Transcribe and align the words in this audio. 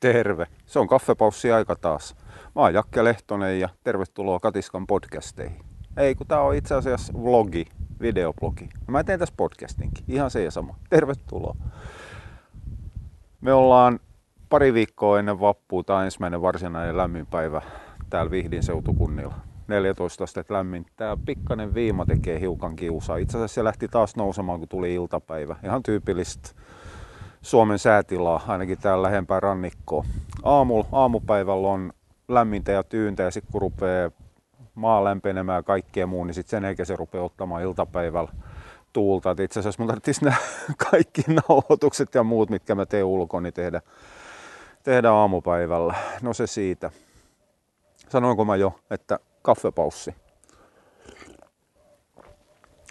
Terve. 0.00 0.46
Se 0.66 0.78
on 0.78 0.88
kaffepaussi 0.88 1.52
aika 1.52 1.76
taas. 1.76 2.16
Mä 2.54 2.62
oon 2.62 2.74
Jakke 2.74 3.04
Lehtonen 3.04 3.60
ja 3.60 3.68
tervetuloa 3.84 4.40
Katiskan 4.40 4.86
podcasteihin. 4.86 5.60
Ei, 5.96 6.14
kun 6.14 6.26
tää 6.26 6.40
on 6.40 6.54
itse 6.54 6.74
asiassa 6.74 7.12
vlogi, 7.12 7.66
videoblogi. 8.00 8.68
Mä 8.86 9.04
teen 9.04 9.18
tässä 9.18 9.34
podcastinkin. 9.36 10.04
Ihan 10.08 10.30
se 10.30 10.44
ja 10.44 10.50
sama. 10.50 10.74
Tervetuloa. 10.90 11.56
Me 13.40 13.52
ollaan 13.52 14.00
pari 14.48 14.74
viikkoa 14.74 15.18
ennen 15.18 15.40
vappua, 15.40 15.82
tämä 15.82 16.04
ensimmäinen 16.04 16.42
varsinainen 16.42 16.96
lämmin 16.96 17.26
päivä 17.26 17.62
täällä 18.10 18.30
Vihdin 18.30 18.62
seutukunnilla. 18.62 19.34
14 19.68 20.24
astetta 20.24 20.54
lämmin. 20.54 20.86
Tää 20.96 21.16
pikkainen 21.26 21.74
viima 21.74 22.06
tekee 22.06 22.40
hiukan 22.40 22.76
kiusaa. 22.76 23.16
Itse 23.16 23.38
asiassa 23.38 23.54
se 23.54 23.64
lähti 23.64 23.88
taas 23.88 24.16
nousemaan, 24.16 24.58
kun 24.58 24.68
tuli 24.68 24.94
iltapäivä. 24.94 25.56
Ihan 25.64 25.82
tyypillistä 25.82 26.50
Suomen 27.46 27.78
säätilaa, 27.78 28.44
ainakin 28.48 28.78
täällä 28.78 29.02
lähempää 29.02 29.40
rannikkoa. 29.40 30.04
Aamul, 30.42 30.82
aamupäivällä 30.92 31.68
on 31.68 31.92
lämmintä 32.28 32.72
ja 32.72 32.82
tyyntä 32.82 33.22
ja 33.22 33.30
sitten 33.30 33.52
kun 33.52 33.60
rupeaa 33.60 34.10
maa 34.74 35.04
lämpenemään 35.04 35.58
ja 35.58 35.62
kaikkea 35.62 36.06
muu, 36.06 36.24
niin 36.24 36.34
sitten 36.34 36.50
sen 36.50 36.64
jälkeen 36.64 36.86
se 36.86 36.96
rupeaa 36.96 37.24
ottamaan 37.24 37.62
iltapäivällä 37.62 38.32
tuulta. 38.92 39.30
Et 39.30 39.40
itse 39.40 39.60
asiassa 39.60 39.82
mun 39.82 39.88
tarvitsisi 39.88 40.24
nämä 40.24 40.36
kaikki 40.90 41.22
nauhoitukset 41.48 42.14
ja 42.14 42.22
muut, 42.22 42.50
mitkä 42.50 42.74
mä 42.74 42.86
teen 42.86 43.04
ulkoa, 43.04 43.40
niin 43.40 43.54
tehdä, 43.54 43.82
tehdä 44.82 45.10
aamupäivällä. 45.10 45.94
No 46.22 46.34
se 46.34 46.46
siitä. 46.46 46.90
Sanoinko 48.08 48.44
mä 48.44 48.56
jo, 48.56 48.80
että 48.90 49.18
kaffepaussi. 49.42 50.14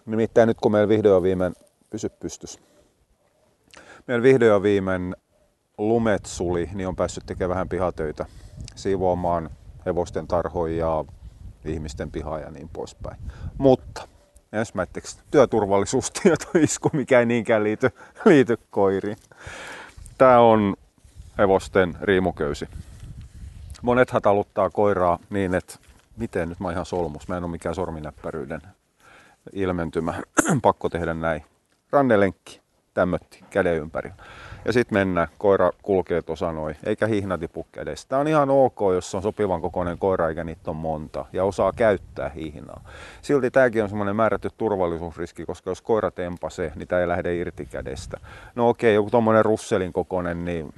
Nimittäin 0.05 0.47
nyt 0.47 0.57
kun 0.61 0.71
meillä 0.71 0.89
vihdoin 0.89 1.23
viimein 1.23 1.53
pysy 1.89 2.09
pystys. 2.09 2.74
Meillä 4.07 4.23
vihdoin 4.23 4.63
viimein 4.63 5.15
lumet 5.77 6.25
suli, 6.25 6.69
niin 6.73 6.87
on 6.87 6.95
päässyt 6.95 7.25
tekemään 7.25 7.49
vähän 7.49 7.69
pihatöitä. 7.69 8.25
Siivoamaan 8.75 9.49
hevosten 9.85 10.27
tarhoja 10.27 10.77
ja 10.77 11.05
ihmisten 11.65 12.11
pihaa 12.11 12.39
ja 12.39 12.51
niin 12.51 12.69
poispäin. 12.69 13.17
Mutta 13.57 14.07
ensimmäiseksi 14.53 15.19
työturvallisuustietoisku, 15.31 16.89
mikä 16.93 17.19
ei 17.19 17.25
niinkään 17.25 17.63
liity, 17.63 17.89
liity 18.25 18.57
koiriin. 18.69 19.17
Tämä 20.17 20.39
on 20.39 20.75
hevosten 21.37 21.97
riimuköysi. 22.01 22.67
Monet 23.81 24.11
taluttaa 24.23 24.69
koiraa 24.69 25.19
niin, 25.29 25.55
että 25.55 25.79
miten 26.17 26.49
nyt 26.49 26.59
mä 26.59 26.71
ihan 26.71 26.85
solmus, 26.85 27.27
mä 27.27 27.37
en 27.37 27.43
ole 27.43 27.51
mikään 27.51 27.75
sorminäppäryyden 27.75 28.61
ilmentymä. 29.53 30.13
Pakko 30.61 30.89
tehdä 30.89 31.13
näin. 31.13 31.43
Rannelenkki, 31.91 32.61
tämmötti 32.95 33.43
käden 33.49 33.75
ympäri. 33.75 34.11
Ja 34.65 34.73
sitten 34.73 34.97
mennään, 34.97 35.27
koira 35.37 35.71
kulkee 35.83 36.21
tuossa 36.21 36.51
noin, 36.51 36.75
eikä 36.83 37.07
hihna 37.07 37.37
tipu 37.37 37.67
kädestä. 37.71 38.09
Tämä 38.09 38.19
on 38.19 38.27
ihan 38.27 38.49
ok, 38.49 38.79
jos 38.93 39.15
on 39.15 39.21
sopivan 39.21 39.61
kokoinen 39.61 39.97
koira, 39.97 40.29
eikä 40.29 40.43
niitä 40.43 40.71
on 40.71 40.75
monta, 40.75 41.25
ja 41.33 41.43
osaa 41.43 41.73
käyttää 41.75 42.29
hihnaa. 42.29 42.81
Silti 43.21 43.51
tämäkin 43.51 43.83
on 43.83 43.89
semmoinen 43.89 44.15
määrätty 44.15 44.49
turvallisuusriski, 44.57 45.45
koska 45.45 45.71
jos 45.71 45.81
koira 45.81 46.11
tempasee, 46.11 46.71
niin 46.75 46.87
tämä 46.87 47.01
ei 47.01 47.07
lähde 47.07 47.35
irti 47.35 47.65
kädestä. 47.65 48.17
No 48.55 48.69
okei, 48.69 48.93
joku 48.93 49.09
tuommoinen 49.09 49.45
russelin 49.45 49.93
kokoinen, 49.93 50.45
niin 50.45 50.73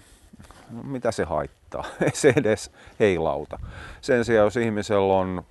mitä 0.84 1.12
se 1.12 1.24
haittaa? 1.24 1.86
Ei 2.06 2.12
se 2.14 2.34
edes 2.36 2.72
heilauta. 3.00 3.60
Sen 4.02 4.26
sijaan, 4.26 4.46
jos 4.46 4.58
ihmisellä 4.58 5.14
on 5.14 5.44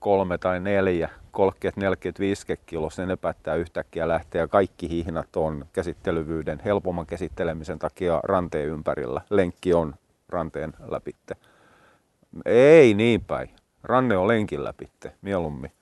kolme 0.00 0.38
tai 0.38 0.60
neljä 0.60 1.08
30, 1.38 1.80
40, 1.80 2.20
50 2.20 2.66
kiloa, 2.66 2.90
ne 3.06 3.16
päättää 3.16 3.54
yhtäkkiä 3.54 4.08
lähteä 4.08 4.48
kaikki 4.48 4.88
hihnat 4.88 5.36
on 5.36 5.66
käsittelyvyyden, 5.72 6.60
helpomman 6.64 7.06
käsittelemisen 7.06 7.78
takia 7.78 8.20
ranteen 8.24 8.68
ympärillä. 8.68 9.20
Lenkki 9.30 9.74
on 9.74 9.94
ranteen 10.28 10.72
läpitte. 10.88 11.36
Ei 12.44 12.94
niin 12.94 13.24
päin. 13.24 13.50
Ranne 13.82 14.16
on 14.16 14.28
lenkin 14.28 14.64
läpitte, 14.64 15.12
mieluummin. 15.22 15.72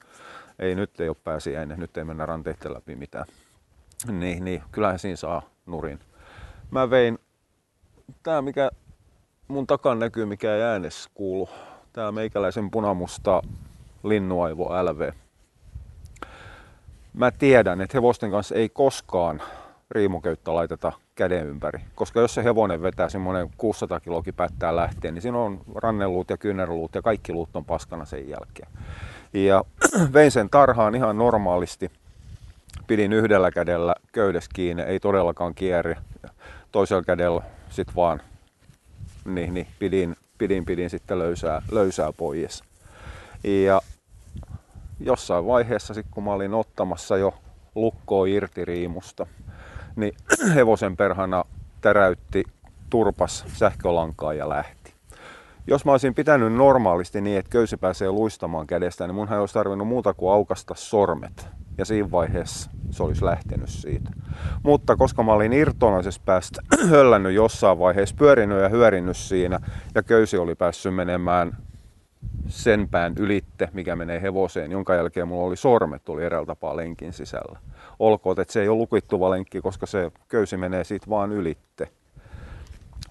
Ei, 0.59 0.75
nyt 0.75 1.01
ei 1.01 1.09
ole 1.09 1.16
pääsiäinen, 1.25 1.81
nyt 1.81 1.97
ei 1.97 2.05
mennä 2.05 2.27
ranteiden 2.27 2.75
läpi 2.75 2.97
mitään. 2.97 3.27
Niin, 4.11 4.45
niin, 4.45 4.62
kyllähän 4.72 4.99
siinä 4.99 5.16
saa 5.16 5.43
nurin. 5.66 5.99
Mä 6.71 6.91
vein, 6.91 7.19
tää 8.22 8.43
mikä 8.43 8.71
mun 9.49 9.66
takan 9.66 9.99
näkyy, 9.99 10.27
mikä 10.27 10.55
ei 10.55 10.62
äänessä 10.62 11.11
kuulu, 11.15 11.49
tää 11.93 12.12
meikäläisen 12.12 12.71
punamusta 12.71 13.43
linnuaivo 14.03 14.65
LV 14.65 15.12
mä 17.16 17.31
tiedän, 17.31 17.81
että 17.81 17.99
hevosten 17.99 18.31
kanssa 18.31 18.54
ei 18.54 18.69
koskaan 18.69 19.43
riimuköyttä 19.91 20.54
laiteta 20.54 20.93
käden 21.15 21.47
ympäri. 21.47 21.81
Koska 21.94 22.21
jos 22.21 22.34
se 22.34 22.44
hevonen 22.44 22.82
vetää 22.82 23.09
semmoinen 23.09 23.50
600 23.56 24.00
kilokin 24.00 24.34
päättää 24.34 24.77
lähteä, 24.77 25.10
niin 25.12 25.22
siinä 25.22 25.38
on 25.38 25.60
ranneluut 25.75 26.31
ja 26.31 26.37
kyynärluut 26.37 26.94
ja 26.94 27.03
kaikki 27.03 27.32
luut 27.32 27.56
on 27.56 27.65
paskana 27.65 28.04
sen 28.04 28.28
jälkeen. 28.28 28.69
Ja 29.32 29.65
vein 30.12 30.31
sen 30.31 30.50
tarhaan 30.50 30.94
ihan 30.94 31.19
normaalisti. 31.19 31.91
Pidin 32.87 33.12
yhdellä 33.12 33.50
kädellä 33.50 33.94
köydes 34.12 34.48
kiinni, 34.48 34.83
ei 34.83 35.00
todellakaan 35.00 35.54
kierri. 35.54 35.94
Toisella 36.72 37.03
kädellä 37.03 37.43
sit 37.71 37.97
vaan 37.97 38.22
niin, 39.25 39.54
niin 39.54 39.66
pidin, 39.78 40.16
pidin, 40.38 40.65
pidin 40.65 40.91
sitten 40.91 41.19
löysää, 41.19 41.62
löysää 41.71 42.12
pois. 42.12 42.62
Ja 43.44 43.81
jossain 45.01 45.47
vaiheessa, 45.47 45.95
sit 45.95 46.07
kun 46.11 46.25
mä 46.25 46.33
olin 46.33 46.55
ottamassa 46.55 47.17
jo 47.17 47.34
lukkoa 47.75 48.27
irti 48.27 48.65
riimusta, 48.65 49.27
niin 49.97 50.15
hevosen 50.55 50.97
perhana 50.97 51.45
täräytti, 51.81 52.45
turpas 52.91 53.45
sähkölankaa 53.49 54.34
ja 54.34 54.49
lähti. 54.49 54.97
Jos 55.67 55.84
mä 55.84 55.91
olisin 55.91 56.15
pitänyt 56.15 56.53
normaalisti 56.53 57.21
niin, 57.21 57.39
että 57.39 57.51
köysi 57.51 57.77
pääsee 57.77 58.11
luistamaan 58.11 58.67
kädestä, 58.67 59.07
niin 59.07 59.15
munhan 59.15 59.41
olisi 59.41 59.55
tarvinnut 59.55 59.89
muuta 59.89 60.15
kuin 60.15 60.33
aukasta 60.33 60.75
sormet. 60.77 61.49
Ja 61.78 61.84
siinä 61.84 62.11
vaiheessa 62.11 62.71
se 62.91 63.03
olisi 63.03 63.25
lähtenyt 63.25 63.69
siitä. 63.69 64.11
Mutta 64.63 64.97
koska 64.97 65.23
mä 65.23 65.33
olin 65.33 65.53
irtonaisessa 65.53 66.21
päästä 66.25 66.63
höllännyt 66.91 67.33
jossain 67.33 67.78
vaiheessa, 67.78 68.17
pyörinyt 68.19 68.63
ja 68.63 68.69
hyörinnyt 68.69 69.17
siinä, 69.17 69.61
ja 69.95 70.03
köysi 70.03 70.37
oli 70.37 70.55
päässyt 70.55 70.95
menemään 70.95 71.57
sen 72.49 72.89
pään 72.89 73.15
ylitte, 73.19 73.69
mikä 73.73 73.97
menee 73.97 74.23
hevoseen, 74.23 74.73
jonka 74.73 74.95
jälkeen 74.95 75.29
mulla 75.29 75.47
oli 75.47 75.57
sormet 75.57 76.05
tuli 76.05 76.25
eräällä 76.25 76.47
tapaa 76.47 76.77
lenkin 76.77 77.12
sisällä. 77.12 77.59
Olkoon, 77.99 78.41
että 78.41 78.53
se 78.53 78.62
ei 78.62 78.69
ole 78.69 78.79
lukittuva 78.79 79.31
lenkki, 79.31 79.61
koska 79.61 79.87
se 79.87 80.12
köysi 80.29 80.57
menee 80.57 80.84
siitä 80.84 81.07
vaan 81.11 81.33
ylitte. 81.33 81.89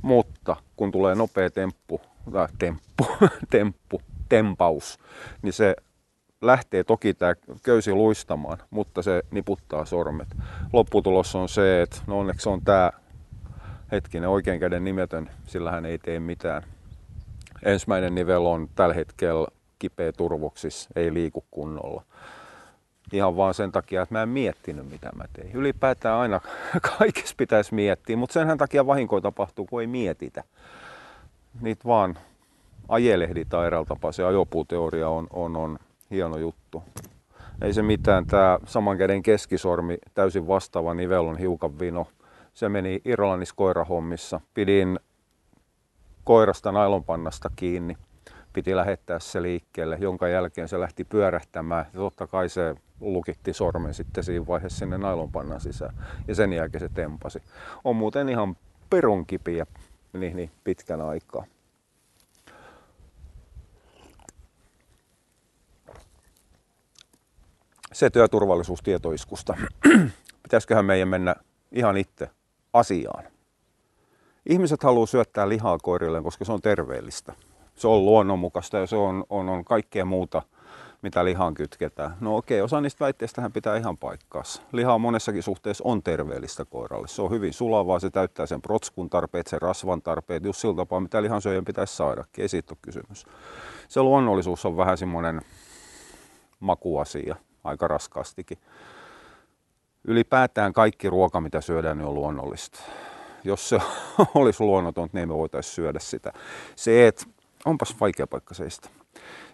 Mutta 0.02 0.56
kun 0.76 0.92
tulee 0.92 1.16
nopea 1.16 1.50
temppu, 1.50 2.02
tai 2.32 2.48
temppu, 2.60 3.08
temppu, 3.50 4.02
tempaus, 4.30 5.00
niin 5.42 5.54
se 5.54 5.76
lähtee 6.42 6.84
toki 6.84 7.14
tämä 7.14 7.34
köysi 7.64 7.94
luistamaan, 7.94 8.58
mutta 8.70 9.02
se 9.02 9.22
niputtaa 9.32 9.86
sormet. 9.86 10.28
Lopputulos 10.74 11.36
on 11.36 11.50
se, 11.50 11.82
että 11.82 11.98
no 12.08 12.20
onneksi 12.20 12.50
on 12.50 12.62
tämä 12.62 12.92
hetkinen 13.92 14.30
oikein 14.30 14.60
käden 14.60 14.84
nimetön, 14.84 15.30
sillä 15.46 15.72
hän 15.72 15.86
ei 15.86 15.98
tee 15.98 16.20
mitään 16.20 16.64
ensimmäinen 17.66 18.16
nivel 18.16 18.46
on 18.46 18.70
tällä 18.76 18.96
hetkellä 18.96 19.48
kipeä 19.80 20.12
turvoksissa, 20.12 20.90
ei 20.96 21.14
liiku 21.14 21.46
kunnolla. 21.52 22.04
Ihan 23.14 23.38
vaan 23.38 23.54
sen 23.54 23.72
takia, 23.72 24.02
että 24.02 24.16
mä 24.16 24.24
en 24.24 24.30
miettinyt 24.30 24.90
mitä 24.90 25.10
mä 25.16 25.24
tein. 25.34 25.52
Ylipäätään 25.52 26.20
aina 26.20 26.42
kaikessa 27.00 27.36
pitäisi 27.38 27.76
miettiä, 27.76 28.18
mutta 28.18 28.34
senhän 28.34 28.58
takia 28.58 28.88
vahinkoja 28.88 29.22
tapahtuu, 29.22 29.66
kun 29.66 29.82
ei 29.82 29.88
mietitä. 29.88 30.44
Niitä 31.62 31.84
vaan 31.86 32.18
ajelehditaan 32.90 33.68
eräällä 33.68 33.86
tapaa. 33.86 34.12
Se 34.12 34.24
ajopuuteoria 34.24 35.10
on, 35.10 35.28
on, 35.34 35.56
on 35.56 35.80
hieno 36.12 36.38
juttu. 36.38 36.84
Ei 37.62 37.74
se 37.74 37.82
mitään, 37.82 38.26
tämä 38.26 38.60
saman 38.66 38.98
käden 38.98 39.24
keskisormi, 39.24 39.98
täysin 40.14 40.48
vastaava 40.48 40.94
nivel 40.94 41.26
on 41.26 41.38
hiukan 41.38 41.80
vino. 41.80 42.08
Se 42.54 42.70
meni 42.70 43.02
Irlannissa 43.06 43.56
koirahommissa. 43.56 44.42
Pidin 44.54 45.00
koirasta 46.26 46.72
nailonpannasta 46.72 47.50
kiinni. 47.56 47.98
Piti 48.54 48.76
lähettää 48.76 49.20
se 49.20 49.42
liikkeelle, 49.42 49.98
jonka 50.02 50.28
jälkeen 50.28 50.68
se 50.68 50.80
lähti 50.80 51.04
pyörähtämään. 51.04 51.86
Ja 51.94 52.00
totta 52.00 52.28
kai 52.28 52.50
se 52.50 52.76
lukitti 53.00 53.54
sormen 53.54 53.94
sitten 53.94 54.24
siinä 54.24 54.48
vaiheessa 54.48 54.80
sinne 54.80 54.98
nailonpannan 54.98 55.62
sisään. 55.62 55.96
Ja 56.28 56.36
sen 56.36 56.54
jälkeen 56.54 56.80
se 56.80 56.90
tempasi. 56.90 57.44
On 57.84 57.96
muuten 57.96 58.30
ihan 58.30 58.58
perun 58.90 59.26
kipiä 59.26 59.66
niin, 60.14 60.36
niin 60.36 60.52
pitkän 60.64 61.02
aikaa. 61.02 61.46
Se 67.94 68.10
työturvallisuustietoiskusta. 68.10 69.58
Pitäisiköhän 70.44 70.86
meidän 70.86 71.08
mennä 71.08 71.36
ihan 71.72 71.98
itse 71.98 72.30
asiaan? 72.74 73.35
Ihmiset 74.46 74.84
haluaa 74.84 75.06
syöttää 75.06 75.50
lihaa 75.50 75.78
koirille, 75.78 76.22
koska 76.22 76.46
se 76.46 76.52
on 76.52 76.62
terveellistä. 76.62 77.34
Se 77.76 77.88
on 77.88 78.06
luonnonmukaista 78.06 78.78
ja 78.78 78.88
se 78.88 78.96
on, 78.96 79.26
on, 79.30 79.50
on 79.50 79.66
kaikkea 79.66 80.06
muuta 80.06 80.42
mitä 81.06 81.26
lihaan 81.26 81.54
kytketään. 81.54 82.18
No 82.20 82.38
okei, 82.38 82.62
osa 82.62 82.82
niistä 82.82 83.06
väitteistä 83.06 83.50
pitää 83.54 83.78
ihan 83.78 83.98
paikkaassa. 83.98 84.62
Liha 84.72 84.98
monessakin 84.98 85.44
suhteessa 85.44 85.84
on 85.88 86.04
terveellistä 86.04 86.66
koiralle. 86.66 87.08
Se 87.08 87.22
on 87.22 87.32
hyvin 87.32 87.54
sulavaa, 87.54 88.00
se 88.00 88.10
täyttää 88.10 88.46
sen 88.46 88.62
protskun 88.62 89.10
tarpeet, 89.10 89.48
sen 89.48 89.62
rasvan 89.62 90.02
tarpeet, 90.02 90.44
just 90.46 90.60
sillä 90.60 90.76
tapaa, 90.76 91.00
mitä 91.00 91.22
lihansyöjän 91.22 91.66
pitäisi 91.66 91.96
saadakin. 91.96 92.42
Ei 92.42 92.48
siitä 92.48 92.72
ole 92.74 92.78
kysymys. 92.82 93.26
Se 93.88 94.02
luonnollisuus 94.02 94.66
on 94.66 94.78
vähän 94.78 94.98
semmoinen 94.98 95.42
makuasia, 96.60 97.36
aika 97.64 97.88
raskaastikin. 97.88 98.58
Ylipäätään 100.04 100.74
kaikki 100.74 101.10
ruoka, 101.10 101.42
mitä 101.42 101.62
syödään, 101.62 101.98
niin 101.98 102.08
on 102.08 102.14
luonnollista. 102.14 102.80
Jos 103.46 103.70
se 103.70 103.80
olisi 104.36 104.64
luonnoton, 104.64 105.10
niin 105.14 105.28
me 105.28 105.34
voitaisiin 105.34 105.76
syödä 105.76 106.00
sitä. 106.00 106.34
Se, 106.76 107.08
että 107.08 107.26
onpas 107.66 108.00
vaikea 108.00 108.28
paikka 108.28 108.54
seistä 108.54 108.90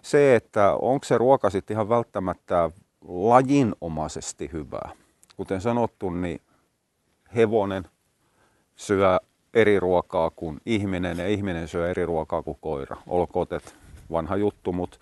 se, 0.02 0.36
että 0.36 0.72
onko 0.72 1.04
se 1.04 1.18
ruoka 1.18 1.50
sitten 1.50 1.74
ihan 1.74 1.88
välttämättä 1.88 2.70
lajinomaisesti 3.08 4.50
hyvää. 4.52 4.92
Kuten 5.36 5.60
sanottu, 5.60 6.10
niin 6.10 6.40
hevonen 7.34 7.84
syö 8.76 9.18
eri 9.54 9.80
ruokaa 9.80 10.30
kuin 10.30 10.60
ihminen 10.66 11.18
ja 11.18 11.28
ihminen 11.28 11.68
syö 11.68 11.90
eri 11.90 12.06
ruokaa 12.06 12.42
kuin 12.42 12.58
koira. 12.60 12.96
Olkoon, 13.06 13.46
että 13.50 13.70
vanha 14.10 14.36
juttu, 14.36 14.72
mutta 14.72 14.98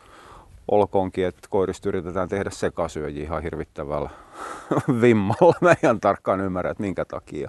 olkoonkin, 0.70 1.26
että 1.26 1.48
koirista 1.50 1.88
yritetään 1.88 2.28
tehdä 2.28 2.50
sekasyöjiä 2.50 3.22
ihan 3.22 3.42
hirvittävällä 3.42 4.10
vimmalla. 5.02 5.54
Mä 5.60 5.74
en 5.82 6.00
tarkkaan 6.00 6.40
ymmärrä, 6.40 6.70
että 6.70 6.82
minkä 6.82 7.04
takia. 7.04 7.48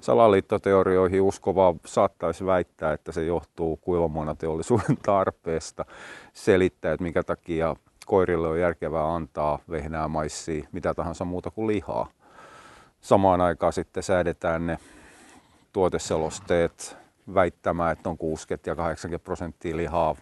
Salaliittoteorioihin 0.00 1.22
uskovaa 1.22 1.74
saattaisi 1.86 2.46
väittää, 2.46 2.92
että 2.92 3.12
se 3.12 3.24
johtuu 3.24 3.76
kuivamuonateollisuuden 3.76 4.96
tarpeesta 5.06 5.84
selittää, 6.32 6.92
että 6.92 7.04
minkä 7.04 7.22
takia 7.22 7.76
koirille 8.06 8.48
on 8.48 8.60
järkevää 8.60 9.14
antaa 9.14 9.58
vehnää, 9.70 10.08
maissia, 10.08 10.68
mitä 10.72 10.94
tahansa 10.94 11.24
muuta 11.24 11.50
kuin 11.50 11.66
lihaa. 11.66 12.08
Samaan 13.00 13.40
aikaan 13.40 13.72
sitten 13.72 14.02
säädetään 14.02 14.66
ne 14.66 14.78
tuoteselosteet 15.72 16.96
väittämään, 17.34 17.92
että 17.92 18.10
on 18.10 18.18
60 18.18 18.70
ja 18.70 18.76
80 18.76 19.24
prosenttia 19.24 19.76
lihaa 19.76 20.16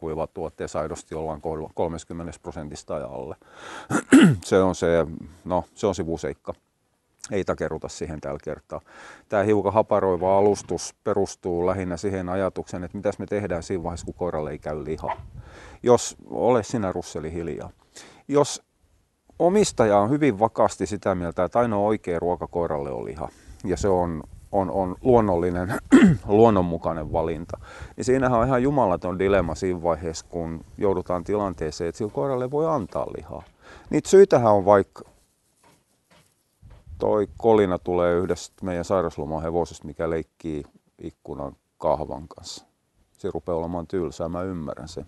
kuivatuotteessa 0.00 0.80
aidosti 0.80 1.14
ollaan 1.14 1.40
30 1.74 2.32
prosentista 2.42 2.98
ja 2.98 3.06
alle. 3.06 3.36
se 4.44 4.62
on 4.62 4.74
se, 4.74 5.06
no, 5.44 5.64
se 5.74 5.86
on 5.86 5.94
sivuseikka. 5.94 6.54
Ei 7.30 7.44
takeruta 7.44 7.88
siihen 7.88 8.20
tällä 8.20 8.38
kertaa. 8.44 8.80
Tämä 9.28 9.42
hiukan 9.42 9.72
haparoiva 9.72 10.38
alustus 10.38 10.94
perustuu 11.04 11.66
lähinnä 11.66 11.96
siihen 11.96 12.28
ajatukseen, 12.28 12.84
että 12.84 12.96
mitäs 12.96 13.18
me 13.18 13.26
tehdään 13.26 13.62
siinä 13.62 13.82
vaiheessa, 13.82 14.04
kun 14.04 14.14
koiralle 14.14 14.50
ei 14.50 14.58
käy 14.58 14.84
liha. 14.84 15.16
Jos 15.82 16.16
ole 16.30 16.62
sinä 16.62 16.92
Russeli 16.92 17.32
hiljaa. 17.32 17.70
Jos 18.28 18.62
omistaja 19.38 19.98
on 19.98 20.10
hyvin 20.10 20.38
vakaasti 20.38 20.86
sitä 20.86 21.14
mieltä, 21.14 21.44
että 21.44 21.58
ainoa 21.58 21.86
oikea 21.86 22.18
ruoka 22.18 22.46
koiralle 22.46 22.90
on 22.90 23.04
liha, 23.04 23.28
ja 23.64 23.76
se 23.76 23.88
on 23.88 24.22
on, 24.52 24.70
on 24.70 24.96
luonnollinen, 25.02 25.68
luonnonmukainen 26.26 27.12
valinta. 27.12 27.58
Niin 27.96 28.04
siinähän 28.04 28.40
on 28.40 28.46
ihan 28.46 28.62
jumalaton 28.62 29.18
dilemma 29.18 29.54
siinä 29.54 29.82
vaiheessa, 29.82 30.26
kun 30.28 30.64
joudutaan 30.78 31.24
tilanteeseen, 31.24 31.88
että 31.88 31.98
sillä 31.98 32.12
koiralle 32.12 32.50
voi 32.50 32.66
antaa 32.66 33.06
lihaa. 33.16 33.42
Niitä 33.90 34.08
syitähän 34.08 34.52
on 34.52 34.64
vaikka 34.64 35.02
toi 36.98 37.28
kolina 37.38 37.78
tulee 37.78 38.14
yhdestä 38.14 38.64
meidän 38.64 38.84
sairasloman 38.84 39.42
hevosesta, 39.42 39.86
mikä 39.86 40.10
leikkii 40.10 40.64
ikkunan 40.98 41.56
kahvan 41.78 42.28
kanssa. 42.28 42.64
Se 43.18 43.30
rupeaa 43.34 43.58
olemaan 43.58 43.86
tylsää, 43.86 44.28
mä 44.28 44.42
ymmärrän 44.42 44.88
sen. 44.88 45.06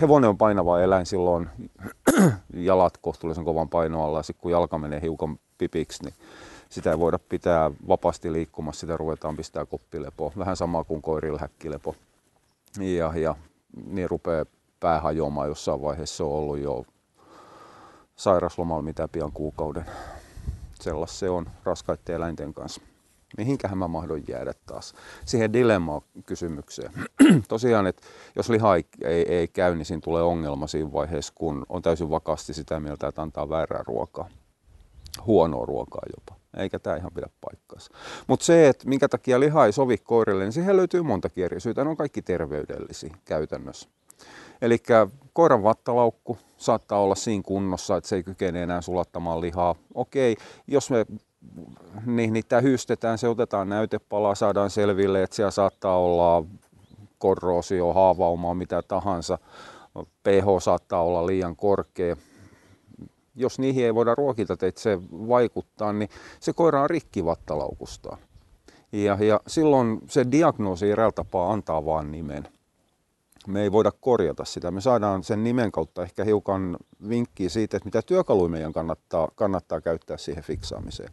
Hevonen 0.00 0.30
on 0.30 0.38
painava 0.38 0.80
eläin, 0.80 1.06
silloin 1.06 1.48
jalat 2.54 2.96
kohtuullisen 2.96 3.44
kovan 3.44 3.68
painoalla 3.68 4.18
ja 4.18 4.22
sitten 4.22 4.42
kun 4.42 4.50
jalka 4.50 4.78
menee 4.78 5.00
hiukan 5.00 5.38
pipiksi, 5.58 6.04
niin 6.04 6.14
sitä 6.68 6.90
ei 6.90 6.98
voida 6.98 7.18
pitää 7.18 7.70
vapaasti 7.88 8.32
liikkumassa, 8.32 8.80
sitä 8.80 8.96
ruvetaan 8.96 9.36
pistää 9.36 9.66
koppilepo. 9.66 10.32
Vähän 10.38 10.56
sama 10.56 10.84
kuin 10.84 11.02
koirilla 11.02 11.38
häkkilepo. 11.38 11.94
Ja, 12.78 13.12
ja 13.18 13.34
niin 13.86 14.10
rupeaa 14.10 14.44
pää 14.80 15.00
hajoamaan 15.00 15.48
jossain 15.48 15.82
vaiheessa. 15.82 16.24
On 16.24 16.30
ollut 16.30 16.58
jo 16.58 16.84
sairaslomalla 18.16 18.82
mitä 18.82 19.08
pian 19.08 19.32
kuukauden. 19.32 19.84
Sellas 20.74 21.18
se 21.18 21.30
on 21.30 21.46
raskaiden 21.64 22.14
eläinten 22.14 22.54
kanssa. 22.54 22.80
Mihinkähän 23.36 23.78
mä 23.78 23.88
mahdon 23.88 24.22
jäädä 24.28 24.52
taas? 24.66 24.94
Siihen 25.24 25.52
dilemma-kysymykseen. 25.52 26.92
Tosiaan, 27.48 27.86
että 27.86 28.02
jos 28.36 28.48
liha 28.48 28.76
ei, 28.76 28.84
ei, 29.04 29.34
ei 29.34 29.48
käy, 29.48 29.76
niin 29.76 29.86
siinä 29.86 30.00
tulee 30.00 30.22
ongelma 30.22 30.66
siinä 30.66 30.92
vaiheessa, 30.92 31.32
kun 31.36 31.66
on 31.68 31.82
täysin 31.82 32.10
vakaasti 32.10 32.54
sitä 32.54 32.80
mieltä, 32.80 33.08
että 33.08 33.22
antaa 33.22 33.48
väärää 33.48 33.84
ruokaa. 33.86 34.28
Huonoa 35.26 35.66
ruokaa 35.66 36.02
jopa 36.16 36.43
eikä 36.56 36.78
tämä 36.78 36.96
ihan 36.96 37.12
pidä 37.14 37.26
paikkaansa. 37.40 37.90
Mutta 38.26 38.46
se, 38.46 38.68
että 38.68 38.88
minkä 38.88 39.08
takia 39.08 39.40
liha 39.40 39.66
ei 39.66 39.72
sovi 39.72 39.98
koirille, 39.98 40.44
niin 40.44 40.52
siihen 40.52 40.76
löytyy 40.76 41.02
monta 41.02 41.28
eri 41.36 41.60
syytä. 41.60 41.84
Ne 41.84 41.90
on 41.90 41.96
kaikki 41.96 42.22
terveydellisiä 42.22 43.16
käytännössä. 43.24 43.88
Eli 44.62 44.78
koiran 45.32 45.62
vattalaukku 45.62 46.38
saattaa 46.56 47.00
olla 47.00 47.14
siinä 47.14 47.42
kunnossa, 47.46 47.96
että 47.96 48.08
se 48.08 48.16
ei 48.16 48.22
kykene 48.22 48.62
enää 48.62 48.80
sulattamaan 48.80 49.40
lihaa. 49.40 49.74
Okei, 49.94 50.36
jos 50.66 50.90
me 50.90 51.06
niin, 52.06 52.32
niitä 52.32 52.60
hyystetään, 52.60 53.18
se 53.18 53.28
otetaan 53.28 53.68
näytepalaa, 53.68 54.34
saadaan 54.34 54.70
selville, 54.70 55.22
että 55.22 55.36
siellä 55.36 55.50
saattaa 55.50 55.98
olla 55.98 56.44
korroosio, 57.18 57.92
haavaumaa, 57.92 58.54
mitä 58.54 58.82
tahansa. 58.82 59.38
pH 60.22 60.62
saattaa 60.62 61.02
olla 61.02 61.26
liian 61.26 61.56
korkea 61.56 62.16
jos 63.36 63.58
niihin 63.58 63.84
ei 63.84 63.94
voida 63.94 64.14
se 64.76 64.98
vaikuttaa, 65.12 65.92
niin 65.92 66.08
se 66.40 66.52
koira 66.52 66.82
on 66.82 66.90
rikki 66.90 67.24
vattalaukustaan. 67.24 68.18
Ja, 68.92 69.18
ja 69.20 69.40
silloin 69.46 70.00
se 70.08 70.26
diagnoosi 70.30 70.90
eräällä 70.90 71.12
tapaa 71.12 71.52
antaa 71.52 71.84
vaan 71.84 72.12
nimen. 72.12 72.48
Me 73.46 73.62
ei 73.62 73.72
voida 73.72 73.92
korjata 74.00 74.44
sitä. 74.44 74.70
Me 74.70 74.80
saadaan 74.80 75.24
sen 75.24 75.44
nimen 75.44 75.72
kautta 75.72 76.02
ehkä 76.02 76.24
hiukan 76.24 76.76
vinkkiä 77.08 77.48
siitä, 77.48 77.76
että 77.76 77.84
mitä 77.84 78.02
työkaluja 78.02 78.48
meidän 78.48 78.72
kannattaa, 78.72 79.28
kannattaa 79.34 79.80
käyttää 79.80 80.16
siihen 80.16 80.44
fiksaamiseen. 80.44 81.10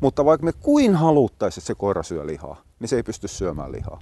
Mutta 0.00 0.24
vaikka 0.24 0.44
me 0.44 0.52
kuin 0.52 0.94
haluttaisiin, 0.94 1.60
että 1.62 1.66
se 1.66 1.74
koira 1.74 2.02
syö 2.02 2.26
lihaa, 2.26 2.62
niin 2.80 2.88
se 2.88 2.96
ei 2.96 3.02
pysty 3.02 3.28
syömään 3.28 3.72
lihaa. 3.72 4.00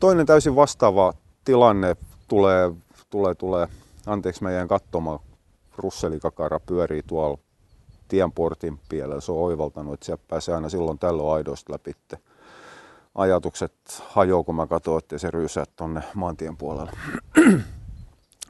Toinen 0.00 0.26
täysin 0.26 0.56
vastaava 0.56 1.12
tilanne 1.44 1.96
tulee, 2.28 2.70
tulee, 3.10 3.34
tulee 3.34 3.68
anteeksi 4.06 4.42
meidän 4.42 4.68
katsomaan 4.68 5.20
russelikakara 5.78 6.60
pyörii 6.60 7.02
tuolla 7.06 7.38
tienportin 8.08 8.80
pielellä. 8.88 9.20
Se 9.20 9.32
on 9.32 9.38
oivaltanut, 9.38 9.94
että 9.94 10.06
sieltä 10.06 10.24
pääsee 10.28 10.54
aina 10.54 10.68
silloin 10.68 10.98
tällöin 10.98 11.30
aidoista 11.30 11.72
läpi. 11.72 11.92
Ajatukset 13.14 13.72
hajoaa, 14.08 14.42
kun 14.42 14.54
mä 14.54 14.66
katson, 14.66 14.98
että 14.98 15.18
se 15.18 15.30
ryysää 15.30 15.64
tuonne 15.76 16.02
maantien 16.14 16.56
puolelle. 16.56 16.92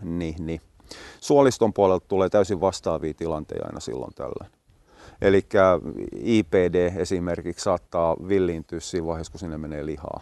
niin, 0.03 0.47
niin. 0.47 0.61
Suoliston 1.21 1.73
puolelta 1.73 2.07
tulee 2.09 2.29
täysin 2.29 2.61
vastaavia 2.61 3.15
tilanteita 3.15 3.67
aina 3.67 3.81
silloin 3.81 4.15
tällöin. 4.15 4.53
Eli 5.21 5.47
IPD 6.13 6.75
esimerkiksi 6.97 7.65
saattaa 7.65 8.17
villiintyä 8.29 8.81
siinä 8.81 9.07
vaiheessa, 9.07 9.31
kun 9.31 9.41
sinne 9.41 9.59
menee 9.59 9.87
lihaa. 9.87 10.21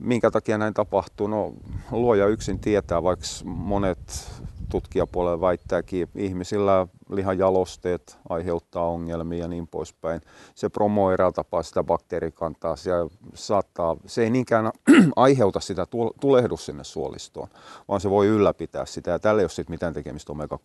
Minkä 0.00 0.30
takia 0.30 0.58
näin 0.58 0.74
tapahtuu? 0.74 1.26
No 1.26 1.52
luoja 1.90 2.26
yksin 2.26 2.58
tietää, 2.60 3.02
vaikka 3.02 3.26
monet 3.44 4.30
tutkijapuolella 4.72 5.40
väittääkin, 5.40 6.08
ihmisillä 6.14 6.86
lihajalosteet 7.10 8.18
aiheuttaa 8.28 8.88
ongelmia 8.88 9.38
ja 9.38 9.48
niin 9.48 9.68
poispäin. 9.68 10.20
Se 10.54 10.68
promoo 10.68 11.12
eräällä 11.12 11.32
tapaa 11.32 11.62
sitä 11.62 11.84
bakteerikantaa. 11.84 12.76
Se, 12.76 12.90
saattaa, 13.34 13.96
se 14.06 14.22
ei 14.22 14.30
niinkään 14.30 14.72
aiheuta 15.16 15.60
sitä 15.60 15.86
tulehdus 16.20 16.66
sinne 16.66 16.84
suolistoon, 16.84 17.48
vaan 17.88 18.00
se 18.00 18.10
voi 18.10 18.26
ylläpitää 18.26 18.86
sitä. 18.86 19.10
Ja 19.10 19.18
tällä 19.18 19.42
ei 19.42 19.44
ole 19.58 19.66
mitään 19.68 19.94
tekemistä 19.94 20.32
omega 20.32 20.58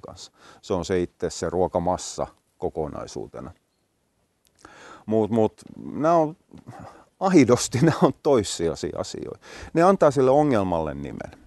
kanssa. 0.00 0.32
Se 0.62 0.74
on 0.74 0.84
se 0.84 1.02
itse 1.02 1.30
se 1.30 1.50
ruokamassa 1.50 2.26
kokonaisuutena. 2.58 3.50
Mutta 5.06 5.34
mut, 5.34 5.52
nämä 5.76 6.14
on 6.14 6.36
aidosti 7.20 7.78
nämä 7.82 7.98
on 8.02 8.12
toissijaisia 8.22 8.98
asioita. 8.98 9.46
Ne 9.74 9.82
antaa 9.82 10.10
sille 10.10 10.30
ongelmalle 10.30 10.94
nimen. 10.94 11.46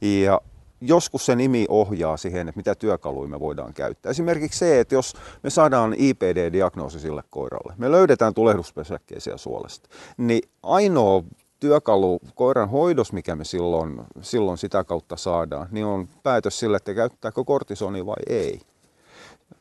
Ja 0.00 0.40
joskus 0.80 1.26
se 1.26 1.36
nimi 1.36 1.66
ohjaa 1.68 2.16
siihen, 2.16 2.48
että 2.48 2.58
mitä 2.58 2.74
työkaluja 2.74 3.28
me 3.28 3.40
voidaan 3.40 3.74
käyttää. 3.74 4.10
Esimerkiksi 4.10 4.58
se, 4.58 4.80
että 4.80 4.94
jos 4.94 5.14
me 5.42 5.50
saadaan 5.50 5.94
IPD-diagnoosi 5.94 7.00
sille 7.00 7.22
koiralle, 7.30 7.74
me 7.76 7.90
löydetään 7.90 8.34
tulehduspesäkkeisiä 8.34 9.36
suolesta, 9.36 9.88
niin 10.16 10.42
ainoa 10.62 11.22
työkalu 11.60 12.18
koiran 12.34 12.70
hoidos, 12.70 13.12
mikä 13.12 13.36
me 13.36 13.44
silloin, 13.44 14.00
silloin 14.22 14.58
sitä 14.58 14.84
kautta 14.84 15.16
saadaan, 15.16 15.68
niin 15.70 15.86
on 15.86 16.08
päätös 16.22 16.58
sille, 16.58 16.76
että 16.76 16.94
käyttääkö 16.94 17.44
kortisoni 17.44 18.06
vai 18.06 18.22
ei. 18.26 18.60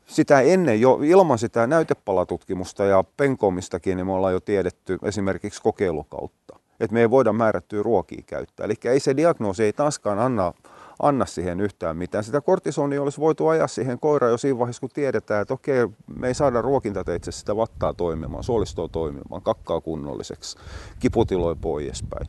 Sitä 0.05 0.41
ennen 0.41 0.81
jo 0.81 0.99
ilman 1.03 1.37
sitä 1.37 1.67
näytepalatutkimusta 1.67 2.85
ja 2.85 3.03
penkomistakin, 3.17 3.97
niin 3.97 4.05
me 4.05 4.13
ollaan 4.13 4.33
jo 4.33 4.39
tiedetty 4.39 4.97
esimerkiksi 5.03 5.61
kokeilukautta, 5.61 6.59
että 6.79 6.93
me 6.93 7.01
ei 7.01 7.09
voida 7.09 7.33
määrättyä 7.33 7.83
ruokia 7.83 8.23
käyttää. 8.25 8.65
Eli 8.65 8.73
ei 8.85 8.99
se 8.99 9.17
diagnoosi 9.17 9.63
ei 9.63 9.73
taaskaan 9.73 10.19
anna 10.19 10.53
anna 10.99 11.25
siihen 11.25 11.61
yhtään 11.61 11.97
mitään. 11.97 12.23
Sitä 12.23 12.41
kortisonia 12.41 13.01
olisi 13.01 13.21
voitu 13.21 13.47
ajaa 13.47 13.67
siihen 13.67 13.99
koiraan 13.99 14.31
jo 14.31 14.37
siinä 14.37 14.59
vaiheessa, 14.59 14.79
kun 14.79 14.89
tiedetään, 14.93 15.41
että 15.41 15.53
okei, 15.53 15.87
me 16.19 16.27
ei 16.27 16.33
saada 16.33 16.61
ruokintateitse 16.61 17.31
sitä 17.31 17.55
vattaa 17.55 17.93
toimimaan, 17.93 18.43
suolistoa 18.43 18.87
toimimaan, 18.87 19.41
kakkaa 19.41 19.81
kunnolliseksi, 19.81 20.57
kiputiloi 20.99 21.55
poispäin. 21.55 22.27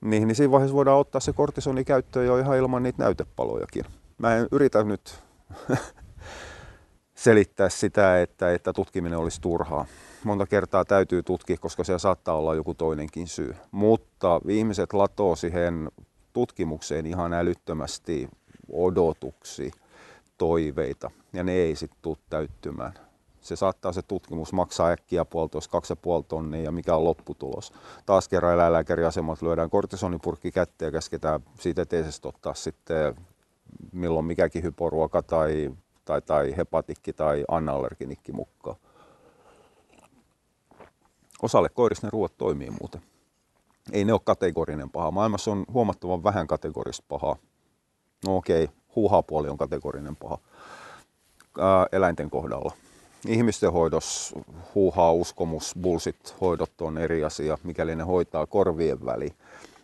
Niin, 0.00 0.28
niin 0.28 0.34
siinä 0.36 0.50
vaiheessa 0.50 0.76
voidaan 0.76 0.98
ottaa 0.98 1.20
se 1.20 1.32
kortisoni 1.32 1.84
käyttöön 1.84 2.26
jo 2.26 2.38
ihan 2.38 2.56
ilman 2.56 2.82
niitä 2.82 3.02
näytepalojakin. 3.02 3.84
Mä 4.18 4.36
en 4.36 4.46
yritä 4.52 4.84
nyt 4.84 5.22
selittää 7.16 7.68
sitä, 7.68 8.22
että, 8.22 8.52
että 8.52 8.72
tutkiminen 8.72 9.18
olisi 9.18 9.40
turhaa. 9.40 9.86
Monta 10.24 10.46
kertaa 10.46 10.84
täytyy 10.84 11.22
tutkia, 11.22 11.56
koska 11.60 11.84
siellä 11.84 11.98
saattaa 11.98 12.36
olla 12.36 12.54
joku 12.54 12.74
toinenkin 12.74 13.28
syy. 13.28 13.56
Mutta 13.70 14.40
ihmiset 14.48 14.92
latoo 14.92 15.36
siihen 15.36 15.90
tutkimukseen 16.32 17.06
ihan 17.06 17.32
älyttömästi 17.32 18.28
odotuksi, 18.72 19.70
toiveita, 20.38 21.10
ja 21.32 21.44
ne 21.44 21.52
ei 21.52 21.76
sitten 21.76 21.98
tule 22.02 22.16
täyttymään. 22.30 22.92
Se 23.40 23.56
saattaa 23.56 23.92
se 23.92 24.02
tutkimus 24.02 24.52
maksaa 24.52 24.90
äkkiä 24.90 25.24
puolitoista, 25.24 25.72
kaksi 25.72 25.92
ja 25.92 25.96
puoli 25.96 26.24
tonnia, 26.28 26.62
ja 26.62 26.72
mikä 26.72 26.96
on 26.96 27.04
lopputulos. 27.04 27.72
Taas 28.06 28.28
kerran 28.28 28.54
eläinlääkäriasemat 28.54 29.42
lyödään 29.42 29.70
kortisonipurkki 29.70 30.52
kätteen 30.52 30.88
ja 30.88 30.92
käsketään 30.92 31.40
siitä 31.60 31.82
eteisestä 31.82 32.28
ottaa 32.28 32.54
sitten 32.54 33.14
milloin 33.92 34.26
mikäkin 34.26 34.62
hyporuoka 34.62 35.22
tai, 35.22 35.70
tai, 36.06 36.22
tai 36.22 36.56
hepatikki 36.56 37.12
tai 37.12 37.44
anallerginikki 37.48 38.32
mukaan. 38.32 38.76
Osalle 41.42 41.68
koirista 41.68 42.06
ne 42.06 42.10
ruoat 42.10 42.32
toimii 42.38 42.70
muuten 42.70 43.02
ei 43.92 44.04
ne 44.04 44.12
ole 44.12 44.20
kategorinen 44.24 44.90
paha. 44.90 45.10
Maailmassa 45.10 45.50
on 45.50 45.64
huomattavan 45.72 46.24
vähän 46.24 46.46
kategorista 46.46 47.04
pahaa. 47.08 47.36
No 48.26 48.36
okei, 48.36 48.68
huuhapuoli 48.96 49.48
on 49.48 49.58
kategorinen 49.58 50.16
paha 50.16 50.38
ää, 51.58 51.86
eläinten 51.92 52.30
kohdalla. 52.30 52.72
Ihmisten 53.28 53.72
hoidossa 53.72 54.40
huuhaa, 54.74 55.12
uskomus, 55.12 55.74
bullshit 55.80 56.34
hoidot 56.40 56.80
on 56.80 56.98
eri 56.98 57.24
asia, 57.24 57.58
mikäli 57.64 57.96
ne 57.96 58.02
hoitaa 58.02 58.46
korvien 58.46 59.04
väli 59.04 59.34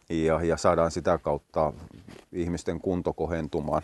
ja, 0.08 0.42
ja 0.42 0.56
saadaan 0.56 0.90
sitä 0.90 1.18
kautta 1.18 1.72
ihmisten 2.32 2.80
kunto 2.80 3.12
kohentumaan. 3.12 3.82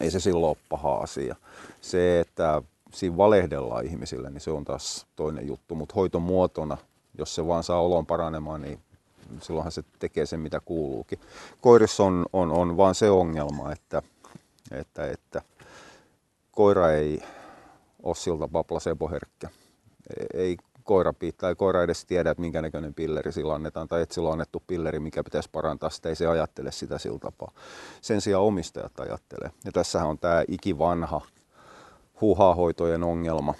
Ei 0.00 0.10
se 0.10 0.20
silloin 0.20 0.50
ole 0.50 0.66
paha 0.68 0.96
asia. 0.96 1.36
Se, 1.80 2.20
että 2.20 2.62
siinä 2.92 3.16
valehdellaan 3.16 3.86
ihmisille, 3.86 4.30
niin 4.30 4.40
se 4.40 4.50
on 4.50 4.64
taas 4.64 5.06
toinen 5.16 5.46
juttu, 5.46 5.74
mutta 5.74 5.94
hoitomuotona, 5.94 6.76
jos 7.18 7.34
se 7.34 7.46
vaan 7.46 7.62
saa 7.62 7.80
olon 7.80 8.06
paranemaan, 8.06 8.62
niin 8.62 8.78
silloinhan 9.40 9.72
se 9.72 9.84
tekee 9.98 10.26
sen, 10.26 10.40
mitä 10.40 10.60
kuuluukin. 10.64 11.18
Koirissa 11.60 12.04
on, 12.04 12.26
on, 12.32 12.50
on 12.50 12.76
vaan 12.76 12.94
se 12.94 13.10
ongelma, 13.10 13.72
että, 13.72 14.02
että, 14.70 15.06
että 15.10 15.42
koira 16.52 16.92
ei 16.92 17.22
ole 18.02 18.14
siltä 18.14 18.40
tapaa 18.40 18.64
placebo-herkkä. 18.64 19.48
Ei 20.34 20.56
koira 20.84 21.12
ei 21.22 21.54
koira 21.56 21.82
edes 21.82 22.04
tiedä, 22.04 22.30
että 22.30 22.40
minkä 22.40 22.62
näköinen 22.62 22.94
pilleri 22.94 23.32
sillä 23.32 23.54
annetaan, 23.54 23.88
tai 23.88 24.02
että 24.02 24.14
sillä 24.14 24.28
on 24.28 24.32
annettu 24.32 24.62
pilleri, 24.66 25.00
mikä 25.00 25.24
pitäisi 25.24 25.48
parantaa, 25.52 25.90
sitä 25.90 26.08
ei 26.08 26.16
se 26.16 26.26
ajattele 26.26 26.72
sitä 26.72 26.98
sillä 26.98 27.18
tapaa. 27.18 27.50
Sen 28.00 28.20
sijaan 28.20 28.44
omistajat 28.44 29.00
ajattelee. 29.00 29.50
Ja 29.64 29.72
tässähän 29.72 30.08
on 30.08 30.18
tämä 30.18 30.44
ikivanha 30.48 31.20
huuhaahoitojen 32.20 33.02
ongelma, 33.04 33.54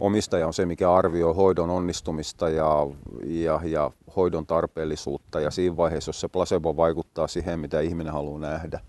omistaja 0.00 0.46
on 0.46 0.54
se, 0.54 0.66
mikä 0.66 0.94
arvioi 0.94 1.34
hoidon 1.34 1.70
onnistumista 1.70 2.48
ja, 2.48 2.86
ja, 3.24 3.60
ja 3.64 3.90
hoidon 4.16 4.46
tarpeellisuutta. 4.46 5.40
Ja 5.40 5.50
siinä 5.50 5.76
vaiheessa, 5.76 6.08
jos 6.08 6.20
se 6.20 6.28
placebo 6.28 6.76
vaikuttaa 6.76 7.28
siihen, 7.28 7.60
mitä 7.60 7.80
ihminen 7.80 8.12
haluaa 8.12 8.40
nähdä, 8.40 8.80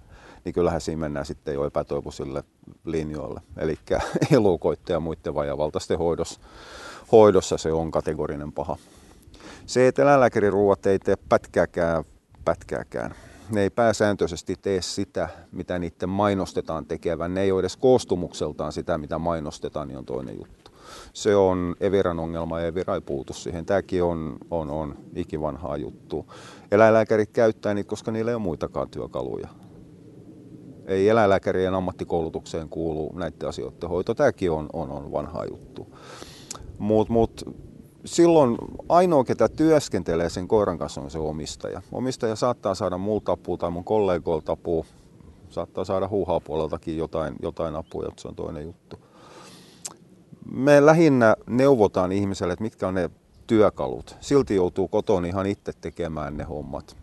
niin 0.45 0.53
kyllähän 0.53 0.81
siinä 0.81 0.99
mennään 0.99 1.25
sitten 1.25 1.53
jo 1.53 1.65
epätoivoisille 1.65 2.43
linjoille. 2.85 3.41
Eli 3.57 3.79
elukoitteen 4.31 4.95
ja 4.95 4.99
muiden 4.99 5.35
vajavaltaisten 5.35 5.97
hoidossa, 5.97 6.39
hoidossa 7.11 7.57
se 7.57 7.71
on 7.71 7.91
kategorinen 7.91 8.51
paha. 8.51 8.77
Se, 9.65 9.87
että 9.87 10.01
eläinlääkäriruuat 10.01 10.85
ei 10.85 10.99
tee 10.99 11.15
pätkääkään, 11.29 12.03
pätkääkään. 12.45 13.15
Ne 13.49 13.61
ei 13.61 13.69
pääsääntöisesti 13.69 14.55
tee 14.61 14.81
sitä, 14.81 15.29
mitä 15.51 15.79
niiden 15.79 16.09
mainostetaan 16.09 16.85
tekevän. 16.85 17.33
Ne 17.33 17.41
ei 17.41 17.51
ole 17.51 17.59
edes 17.59 17.77
koostumukseltaan 17.77 18.71
sitä, 18.71 18.97
mitä 18.97 19.17
mainostetaan, 19.17 19.87
niin 19.87 19.97
on 19.97 20.05
toinen 20.05 20.37
juttu 20.37 20.59
se 21.13 21.35
on 21.35 21.75
Eviran 21.79 22.19
ongelma 22.19 22.59
ja 22.59 22.67
Evira 22.67 22.95
ei 22.95 23.01
puutu 23.01 23.33
siihen. 23.33 23.65
Tämäkin 23.65 24.03
on, 24.03 24.37
on, 24.51 24.69
on 24.69 24.97
ikivanhaa 25.15 25.77
juttu. 25.77 26.25
Eläinlääkärit 26.71 27.29
käyttää 27.29 27.73
niitä, 27.73 27.89
koska 27.89 28.11
niillä 28.11 28.31
ei 28.31 28.35
ole 28.35 28.43
muitakaan 28.43 28.89
työkaluja. 28.89 29.47
Ei 30.85 31.09
eläinlääkärien 31.09 31.73
ammattikoulutukseen 31.73 32.69
kuulu 32.69 33.11
näiden 33.15 33.49
asioiden 33.49 33.89
hoito. 33.89 34.13
Tämäkin 34.13 34.51
on, 34.51 34.69
on, 34.73 34.89
on 34.89 35.11
vanha 35.11 35.45
juttu. 35.45 35.87
Mutta 36.79 37.13
mut, 37.13 37.43
silloin 38.05 38.57
ainoa, 38.89 39.23
ketä 39.23 39.49
työskentelee 39.49 40.29
sen 40.29 40.47
koiran 40.47 40.77
kanssa, 40.77 41.01
on 41.01 41.11
se 41.11 41.19
omistaja. 41.19 41.81
Omistaja 41.91 42.35
saattaa 42.35 42.75
saada 42.75 42.97
multa 42.97 43.31
apua 43.31 43.57
tai 43.57 43.71
mun 43.71 43.83
kollegoilta 43.83 44.51
apua. 44.51 44.85
Saattaa 45.49 45.85
saada 45.85 46.07
huuhaa 46.07 46.39
puoleltakin 46.39 46.97
jotain, 46.97 47.35
jotain 47.41 47.75
apua, 47.75 48.11
se 48.17 48.27
on 48.27 48.35
toinen 48.35 48.63
juttu 48.63 48.99
me 50.51 50.85
lähinnä 50.85 51.35
neuvotaan 51.47 52.11
ihmiselle, 52.11 52.53
että 52.53 52.63
mitkä 52.63 52.87
on 52.87 52.93
ne 52.93 53.09
työkalut. 53.47 54.17
Silti 54.19 54.55
joutuu 54.55 54.87
kotona 54.87 55.27
ihan 55.27 55.45
itse 55.45 55.71
tekemään 55.81 56.37
ne 56.37 56.43
hommat. 56.43 56.97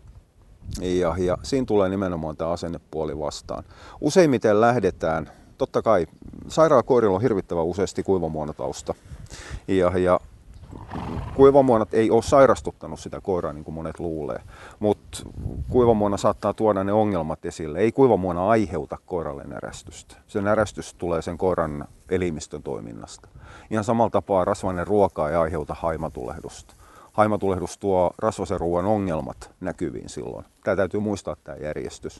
Ja, 0.81 1.15
ja 1.17 1.37
siinä 1.43 1.65
tulee 1.65 1.89
nimenomaan 1.89 2.37
tämä 2.37 2.49
asennepuoli 2.49 3.19
vastaan. 3.19 3.63
Useimmiten 4.01 4.61
lähdetään, 4.61 5.31
totta 5.57 5.81
kai 5.81 6.07
sairaalakoirilla 6.47 7.15
on 7.15 7.21
hirvittävän 7.21 7.65
useasti 7.65 8.03
kuivamuonotausta. 8.03 8.93
Ja, 9.67 9.97
ja 9.97 10.19
kuivamuonat 11.35 11.93
ei 11.93 12.11
ole 12.11 12.21
sairastuttanut 12.21 12.99
sitä 12.99 13.21
koiraa 13.21 13.53
niin 13.53 13.63
kuin 13.63 13.75
monet 13.75 13.99
luulee, 13.99 14.39
mutta 14.79 15.19
kuivamuona 15.69 16.17
saattaa 16.17 16.53
tuoda 16.53 16.83
ne 16.83 16.93
ongelmat 16.93 17.45
esille. 17.45 17.79
Ei 17.79 17.91
kuivamuona 17.91 18.49
aiheuta 18.49 18.97
koiralle 19.05 19.43
närästystä. 19.43 20.15
Se 20.27 20.41
närästys 20.41 20.93
tulee 20.93 21.21
sen 21.21 21.37
koiran 21.37 21.87
elimistön 22.09 22.63
toiminnasta. 22.63 23.29
Ihan 23.69 23.83
samalla 23.83 24.09
tapaa 24.09 24.45
rasvainen 24.45 24.87
ruoka 24.87 25.29
ei 25.29 25.35
aiheuta 25.35 25.75
haimatulehdusta. 25.79 26.75
Haimatulehdus 27.13 27.77
tuo 27.77 28.11
rasvaisen 28.17 28.59
ruoan 28.59 28.85
ongelmat 28.85 29.51
näkyviin 29.59 30.09
silloin. 30.09 30.45
Tämä 30.63 30.75
täytyy 30.75 30.99
muistaa 30.99 31.35
tämä 31.43 31.57
järjestys. 31.57 32.19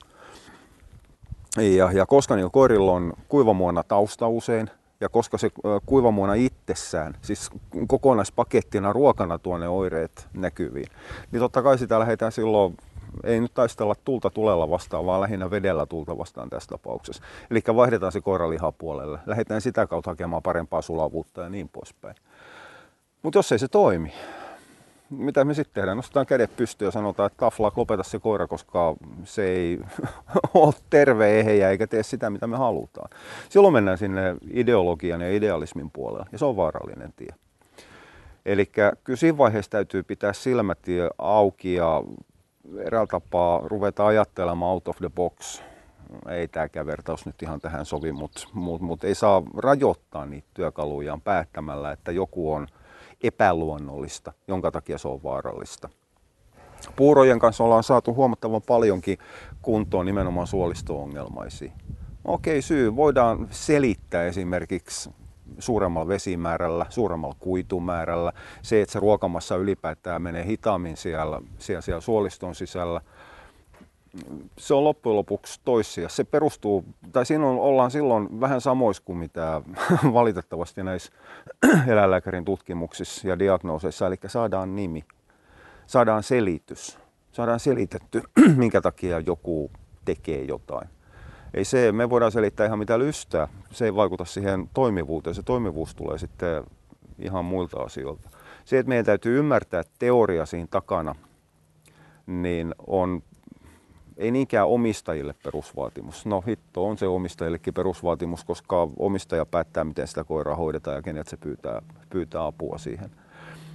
Ja, 1.57 1.91
ja 1.91 2.05
koska 2.05 2.35
niillä 2.35 2.49
koirilla 2.49 2.91
on 2.91 3.13
kuivamuona 3.29 3.83
tausta 3.83 4.27
usein, 4.27 4.69
ja 5.01 5.09
koska 5.09 5.37
se 5.37 5.49
kuivamuona 5.85 6.33
itsessään, 6.33 7.17
siis 7.21 7.49
kokonaispakettina 7.87 8.93
ruokana 8.93 9.37
tuo 9.37 9.57
ne 9.57 9.67
oireet 9.67 10.27
näkyviin, 10.33 10.87
niin 11.31 11.39
totta 11.39 11.61
kai 11.61 11.77
sitä 11.77 11.99
lähdetään 11.99 12.31
silloin 12.31 12.77
ei 13.23 13.39
nyt 13.39 13.53
taistella 13.53 13.95
tulta 14.03 14.29
tulella 14.29 14.69
vastaan, 14.69 15.05
vaan 15.05 15.21
lähinnä 15.21 15.51
vedellä 15.51 15.85
tulta 15.85 16.17
vastaan 16.17 16.49
tässä 16.49 16.69
tapauksessa. 16.69 17.23
Eli 17.51 17.61
vaihdetaan 17.75 18.11
se 18.11 18.21
koira 18.21 18.49
lihapuolelle, 18.49 19.19
lähdetään 19.25 19.61
sitä 19.61 19.87
kautta 19.87 20.11
hakemaan 20.11 20.43
parempaa 20.43 20.81
sulavuutta 20.81 21.41
ja 21.41 21.49
niin 21.49 21.69
poispäin. 21.69 22.15
Mutta 23.23 23.39
jos 23.39 23.51
ei 23.51 23.59
se 23.59 23.67
toimi, 23.67 24.13
mitä 25.09 25.45
me 25.45 25.53
sitten 25.53 25.73
tehdään? 25.73 25.97
Nostetaan 25.97 26.25
kädet 26.25 26.55
pystyyn 26.55 26.87
ja 26.87 26.91
sanotaan, 26.91 27.27
että 27.27 27.37
taflaa 27.37 27.71
lopeta 27.75 28.03
se 28.03 28.19
koira, 28.19 28.47
koska 28.47 28.95
se 29.23 29.43
ei 29.43 29.79
ole 30.53 30.73
terve, 30.89 31.39
ehejä 31.39 31.69
eikä 31.69 31.87
tee 31.87 32.03
sitä, 32.03 32.29
mitä 32.29 32.47
me 32.47 32.57
halutaan. 32.57 33.09
Silloin 33.49 33.73
mennään 33.73 33.97
sinne 33.97 34.35
ideologian 34.53 35.21
ja 35.21 35.35
idealismin 35.35 35.91
puolelle 35.91 36.25
ja 36.31 36.37
se 36.37 36.45
on 36.45 36.55
vaarallinen 36.55 37.13
tie. 37.15 37.33
Eli 38.45 38.65
kyllä 39.03 39.17
siinä 39.17 39.37
vaiheessa 39.37 39.71
täytyy 39.71 40.03
pitää 40.03 40.33
silmät 40.33 40.79
auki 41.17 41.73
ja 41.73 42.03
eräällä 42.79 43.07
tapaa 43.07 43.61
ruveta 43.63 44.07
ajattelemaan 44.07 44.71
out 44.71 44.87
of 44.87 44.97
the 44.97 45.09
box. 45.09 45.61
Ei 46.29 46.47
tämäkään 46.47 46.85
vertaus 46.85 47.25
nyt 47.25 47.41
ihan 47.41 47.61
tähän 47.61 47.85
sovi, 47.85 48.11
mutta 48.11 48.47
mut, 48.53 48.81
mut 48.81 49.03
ei 49.03 49.15
saa 49.15 49.43
rajoittaa 49.57 50.25
niitä 50.25 50.47
työkalujaan 50.53 51.21
päättämällä, 51.21 51.91
että 51.91 52.11
joku 52.11 52.53
on 52.53 52.67
epäluonnollista, 53.23 54.33
jonka 54.47 54.71
takia 54.71 54.97
se 54.97 55.07
on 55.07 55.23
vaarallista. 55.23 55.89
Puurojen 56.95 57.39
kanssa 57.39 57.63
ollaan 57.63 57.83
saatu 57.83 58.13
huomattavan 58.15 58.61
paljonkin 58.61 59.17
kuntoon 59.61 60.05
nimenomaan 60.05 60.47
suolisto-ongelmaisiin. 60.47 61.73
Okei, 62.25 62.61
syy 62.61 62.95
voidaan 62.95 63.47
selittää 63.51 64.25
esimerkiksi 64.25 65.09
suuremmalla 65.59 66.07
vesimäärällä, 66.07 66.85
suuremmalla 66.89 67.35
kuitumäärällä. 67.39 68.33
Se, 68.61 68.81
että 68.81 68.93
se 68.93 68.99
ruokamassa 68.99 69.55
ylipäätään 69.55 70.21
menee 70.21 70.45
hitaammin 70.45 70.97
siellä, 70.97 71.41
siellä, 71.57 71.81
siellä 71.81 72.01
suoliston 72.01 72.55
sisällä, 72.55 73.01
se 74.57 74.73
on 74.73 74.83
loppujen 74.83 75.15
lopuksi 75.15 75.61
toissia. 75.65 76.09
Se 76.09 76.23
perustuu, 76.23 76.85
tai 77.11 77.25
siinä 77.25 77.47
ollaan 77.47 77.91
silloin 77.91 78.41
vähän 78.41 78.61
samoissa 78.61 79.03
kuin 79.05 79.17
mitä 79.17 79.61
valitettavasti 80.13 80.83
näissä 80.83 81.11
eläinlääkärin 81.87 82.45
tutkimuksissa 82.45 83.27
ja 83.27 83.39
diagnooseissa, 83.39 84.07
eli 84.07 84.15
saadaan 84.27 84.75
nimi, 84.75 85.05
saadaan 85.85 86.23
selitys, 86.23 86.99
saadaan 87.31 87.59
selitetty, 87.59 88.21
minkä 88.55 88.81
takia 88.81 89.19
joku 89.19 89.71
tekee 90.05 90.43
jotain. 90.43 90.89
Ei 91.53 91.65
se, 91.65 91.91
me 91.91 92.09
voidaan 92.09 92.31
selittää 92.31 92.65
ihan 92.65 92.79
mitä 92.79 92.99
lystää, 92.99 93.47
se 93.71 93.85
ei 93.85 93.95
vaikuta 93.95 94.25
siihen 94.25 94.69
toimivuuteen, 94.73 95.35
se 95.35 95.43
toimivuus 95.43 95.95
tulee 95.95 96.17
sitten 96.17 96.63
ihan 97.19 97.45
muilta 97.45 97.81
asioilta. 97.81 98.29
Se, 98.65 98.79
että 98.79 98.89
meidän 98.89 99.05
täytyy 99.05 99.39
ymmärtää 99.39 99.83
teoria 99.99 100.45
siinä 100.45 100.67
takana, 100.71 101.15
niin 102.27 102.75
on 102.87 103.23
ei 104.17 104.31
niinkään 104.31 104.67
omistajille 104.67 105.35
perusvaatimus. 105.43 106.25
No 106.25 106.43
hitto 106.47 106.87
on 106.87 106.97
se 106.97 107.07
omistajillekin 107.07 107.73
perusvaatimus, 107.73 108.43
koska 108.43 108.87
omistaja 108.99 109.45
päättää, 109.45 109.83
miten 109.83 110.07
sitä 110.07 110.23
koiraa 110.23 110.55
hoidetaan 110.55 110.95
ja 110.95 111.01
kenet 111.01 111.27
se 111.27 111.37
pyytää, 111.37 111.81
pyytää 112.09 112.45
apua 112.45 112.77
siihen. 112.77 113.11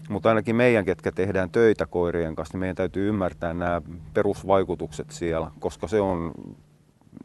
Mutta 0.09 0.29
ainakin 0.29 0.57
meidän, 0.57 0.85
ketkä 0.85 1.13
tehdään 1.13 1.51
töitä 1.51 1.87
koirien 1.87 2.35
kanssa, 2.35 2.53
niin 2.55 2.61
meidän 2.61 2.77
täytyy 2.77 3.09
ymmärtää 3.09 3.55
nämä 3.55 3.83
perusvaikutukset 4.15 5.11
siellä, 5.11 5.51
koska 5.61 5.89
se 5.89 6.01
on 6.01 6.33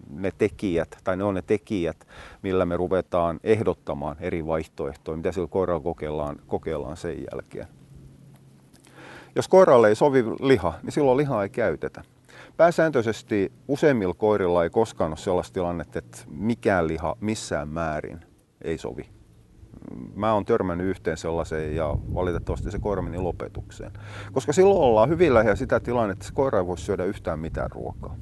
ne 0.09 0.31
tekijät, 0.37 0.97
tai 1.03 1.17
ne 1.17 1.23
on 1.23 1.33
ne 1.33 1.41
tekijät, 1.41 2.07
millä 2.41 2.65
me 2.65 2.77
ruvetaan 2.77 3.39
ehdottamaan 3.43 4.15
eri 4.19 4.45
vaihtoehtoja, 4.45 5.17
mitä 5.17 5.31
sillä 5.31 5.47
koiralla 5.47 5.83
kokeillaan, 5.83 6.35
kokeillaan 6.47 6.97
sen 6.97 7.25
jälkeen. 7.31 7.67
Jos 9.35 9.47
koiralle 9.47 9.87
ei 9.87 9.95
sovi 9.95 10.23
liha, 10.23 10.73
niin 10.83 10.91
silloin 10.91 11.17
lihaa 11.17 11.43
ei 11.43 11.49
käytetä. 11.49 12.03
Pääsääntöisesti 12.57 13.51
useimmilla 13.67 14.13
koirilla 14.13 14.63
ei 14.63 14.69
koskaan 14.69 15.11
ole 15.11 15.17
sellaista 15.17 15.53
tilannetta, 15.53 15.99
että 15.99 16.17
mikään 16.29 16.87
liha 16.87 17.15
missään 17.21 17.69
määrin 17.69 18.19
ei 18.61 18.77
sovi. 18.77 19.09
Mä 20.15 20.33
oon 20.33 20.45
törmännyt 20.45 20.87
yhteen 20.87 21.17
sellaiseen 21.17 21.75
ja 21.75 21.95
valitettavasti 22.13 22.71
se 22.71 22.79
koira 22.79 23.01
meni 23.01 23.17
lopetukseen. 23.17 23.91
Koska 24.31 24.53
silloin 24.53 24.81
ollaan 24.81 25.09
hyvin 25.09 25.33
lähellä 25.33 25.55
sitä 25.55 25.79
tilannetta, 25.79 26.13
että 26.13 26.27
se 26.27 26.33
koira 26.33 26.59
ei 26.59 26.67
voi 26.67 26.77
syödä 26.77 27.03
yhtään 27.03 27.39
mitään 27.39 27.71
ruokaa. 27.71 28.15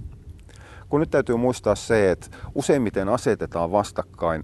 Kun 0.89 0.99
nyt 0.99 1.11
täytyy 1.11 1.35
muistaa 1.35 1.75
se, 1.75 2.11
että 2.11 2.27
useimmiten 2.55 3.09
asetetaan 3.09 3.71
vastakkain 3.71 4.43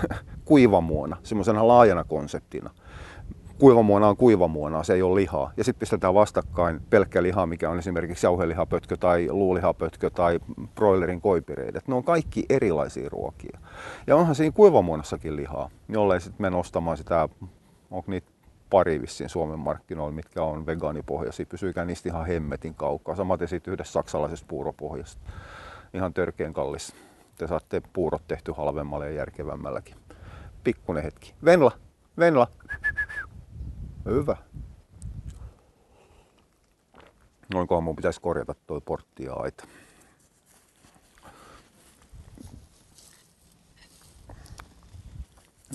kuivamuona, 0.44 1.16
semmoisena 1.22 1.68
laajana 1.68 2.04
konseptina 2.04 2.70
kuivamuona 3.60 4.08
on 4.08 4.16
kuivamuona, 4.16 4.82
se 4.82 4.94
ei 4.94 5.02
ole 5.02 5.20
lihaa. 5.20 5.52
Ja 5.56 5.64
sitten 5.64 5.80
pistetään 5.80 6.14
vastakkain 6.14 6.80
pelkkä 6.90 7.22
liha, 7.22 7.46
mikä 7.46 7.70
on 7.70 7.78
esimerkiksi 7.78 8.26
jauhelihapötkö 8.26 8.96
tai 8.96 9.28
luulihapötkö 9.30 10.10
tai 10.10 10.40
broilerin 10.74 11.20
koipireidet. 11.20 11.88
Ne 11.88 11.94
on 11.94 12.04
kaikki 12.04 12.44
erilaisia 12.48 13.08
ruokia. 13.08 13.58
Ja 14.06 14.16
onhan 14.16 14.34
siinä 14.34 14.52
kuivamuonassakin 14.52 15.36
lihaa, 15.36 15.70
jollei 15.88 16.20
sitten 16.20 16.42
me 16.42 16.50
nostamaan 16.50 16.96
sitä, 16.96 17.28
onko 17.90 18.10
niitä 18.10 18.30
pari 18.70 19.02
vissiin 19.02 19.30
Suomen 19.30 19.58
markkinoilla, 19.58 20.12
mitkä 20.14 20.42
on 20.42 20.66
vegaanipohjaisia. 20.66 21.46
Pysyykää 21.46 21.84
niistä 21.84 22.08
ihan 22.08 22.26
hemmetin 22.26 22.74
kaukaa. 22.74 23.16
Samaten 23.16 23.48
sitten 23.48 23.72
yhdessä 23.72 23.92
saksalaisesta 23.92 24.46
puuropohjasta. 24.48 25.22
Ihan 25.94 26.14
törkeän 26.14 26.52
kallis. 26.52 26.94
Te 27.38 27.46
saatte 27.46 27.82
puurot 27.92 28.22
tehty 28.28 28.52
halvemmalla 28.56 29.06
ja 29.06 29.12
järkevämmälläkin. 29.12 29.94
Pikkunen 30.64 31.02
hetki. 31.02 31.34
Venla, 31.44 31.72
Venla. 32.18 32.46
Hyvä. 34.04 34.36
Noinkohan 37.54 37.84
mun 37.84 37.96
pitäisi 37.96 38.20
korjata 38.20 38.54
toi 38.66 38.80
aita. 39.36 39.64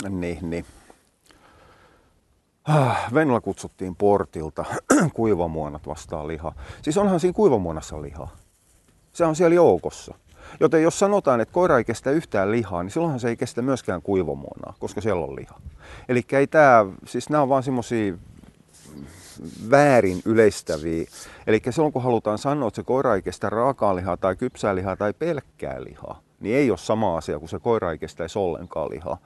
Niin, 0.09 0.49
niin. 0.49 0.65
Ah, 2.63 3.13
Venla 3.13 3.41
kutsuttiin 3.41 3.95
portilta 3.95 4.65
kuivamuonat 5.13 5.87
vastaan 5.87 6.27
liha. 6.27 6.53
Siis 6.81 6.97
onhan 6.97 7.19
siinä 7.19 7.33
kuivamuonassa 7.33 8.01
liha. 8.01 8.27
Se 9.13 9.25
on 9.25 9.35
siellä 9.35 9.55
joukossa. 9.55 10.15
Joten 10.59 10.83
jos 10.83 10.99
sanotaan, 10.99 11.41
että 11.41 11.53
koira 11.53 11.77
ei 11.77 11.83
kestä 11.83 12.11
yhtään 12.11 12.51
lihaa, 12.51 12.83
niin 12.83 12.91
silloinhan 12.91 13.19
se 13.19 13.29
ei 13.29 13.37
kestä 13.37 13.61
myöskään 13.61 14.01
kuivamuonaa, 14.01 14.73
koska 14.79 15.01
siellä 15.01 15.25
on 15.25 15.35
liha. 15.35 15.59
Eli 16.09 16.21
ei 16.31 16.47
siis 17.05 17.29
nämä 17.29 17.43
on 17.43 17.49
vaan 17.49 17.63
semmosia 17.63 18.13
väärin 19.71 20.21
yleistäviä. 20.25 21.05
Eli 21.47 21.61
silloin 21.69 21.93
kun 21.93 22.03
halutaan 22.03 22.37
sanoa, 22.37 22.67
että 22.67 22.75
se 22.75 22.83
koira 22.83 23.15
ei 23.15 23.21
kestä 23.21 23.49
raakaa 23.49 23.95
lihaa 23.95 24.17
tai 24.17 24.35
kypsää 24.35 24.75
lihaa 24.75 24.95
tai 24.95 25.13
pelkkää 25.13 25.83
lihaa, 25.83 26.21
niin 26.39 26.55
ei 26.55 26.69
ole 26.69 26.77
sama 26.77 27.17
asia 27.17 27.39
kuin 27.39 27.49
se 27.49 27.59
koira 27.59 27.91
ei 27.91 27.97
kestäisi 27.97 28.39
ollenkaan 28.39 28.89
lihaa. 28.89 29.17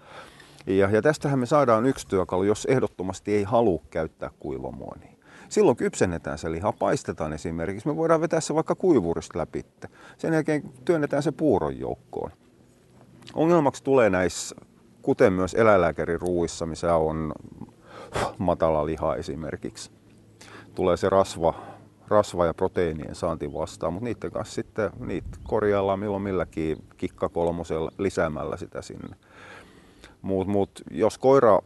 Ja, 0.67 0.89
ja 0.89 1.01
tästähän 1.01 1.39
me 1.39 1.45
saadaan 1.45 1.85
yksi 1.85 2.07
työkalu, 2.07 2.43
jos 2.43 2.65
ehdottomasti 2.65 3.35
ei 3.35 3.43
halua 3.43 3.81
käyttää 3.89 4.29
kuivamuonia. 4.39 5.18
Silloin 5.49 5.77
kypsennetään 5.77 6.37
se 6.37 6.51
liha, 6.51 6.71
paistetaan 6.71 7.33
esimerkiksi. 7.33 7.87
Me 7.87 7.95
voidaan 7.95 8.21
vetää 8.21 8.39
se 8.39 8.55
vaikka 8.55 8.75
kuivurista 8.75 9.39
läpi. 9.39 9.65
Sen 10.17 10.33
jälkeen 10.33 10.63
työnnetään 10.85 11.23
se 11.23 11.31
puuron 11.31 11.79
joukkoon. 11.79 12.31
Ongelmaksi 13.33 13.83
tulee 13.83 14.09
näissä, 14.09 14.55
kuten 15.01 15.33
myös 15.33 15.53
eläinlääkärin 15.53 16.21
ruuissa, 16.21 16.65
missä 16.65 16.95
on 16.95 17.33
matala 18.37 18.85
liha 18.85 19.15
esimerkiksi. 19.15 19.91
Tulee 20.75 20.97
se 20.97 21.09
rasva, 21.09 21.53
rasva 22.07 22.45
ja 22.45 22.53
proteiinien 22.53 23.15
saanti 23.15 23.53
vastaan, 23.53 23.93
mutta 23.93 24.05
niiden 24.05 24.31
kanssa 24.31 24.55
sitten 24.55 24.89
niitä 24.99 25.29
korjaillaan 25.43 25.99
milloin 25.99 26.23
milläkin 26.23 26.77
kikkakolmosella 26.97 27.91
lisäämällä 27.97 28.57
sitä 28.57 28.81
sinne. 28.81 29.15
Mutta 30.21 30.51
mut, 30.51 30.71
jos 30.91 31.17
koira 31.17 31.59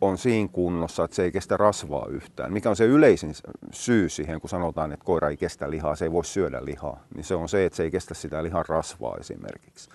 on 0.00 0.18
siinä 0.18 0.48
kunnossa, 0.52 1.04
että 1.04 1.16
se 1.16 1.22
ei 1.22 1.32
kestä 1.32 1.56
rasvaa 1.56 2.06
yhtään. 2.10 2.52
Mikä 2.52 2.70
on 2.70 2.76
se 2.76 2.84
yleisin 2.84 3.34
syy 3.72 4.08
siihen, 4.08 4.40
kun 4.40 4.50
sanotaan, 4.50 4.92
että 4.92 5.04
koira 5.04 5.28
ei 5.28 5.36
kestä 5.36 5.70
lihaa, 5.70 5.96
se 5.96 6.04
ei 6.04 6.12
voi 6.12 6.24
syödä 6.24 6.64
lihaa, 6.64 7.04
niin 7.14 7.24
se 7.24 7.34
on 7.34 7.48
se, 7.48 7.64
että 7.64 7.76
se 7.76 7.82
ei 7.82 7.90
kestä 7.90 8.14
sitä 8.14 8.42
lihan 8.42 8.64
rasvaa 8.68 9.16
esimerkiksi. 9.20 9.90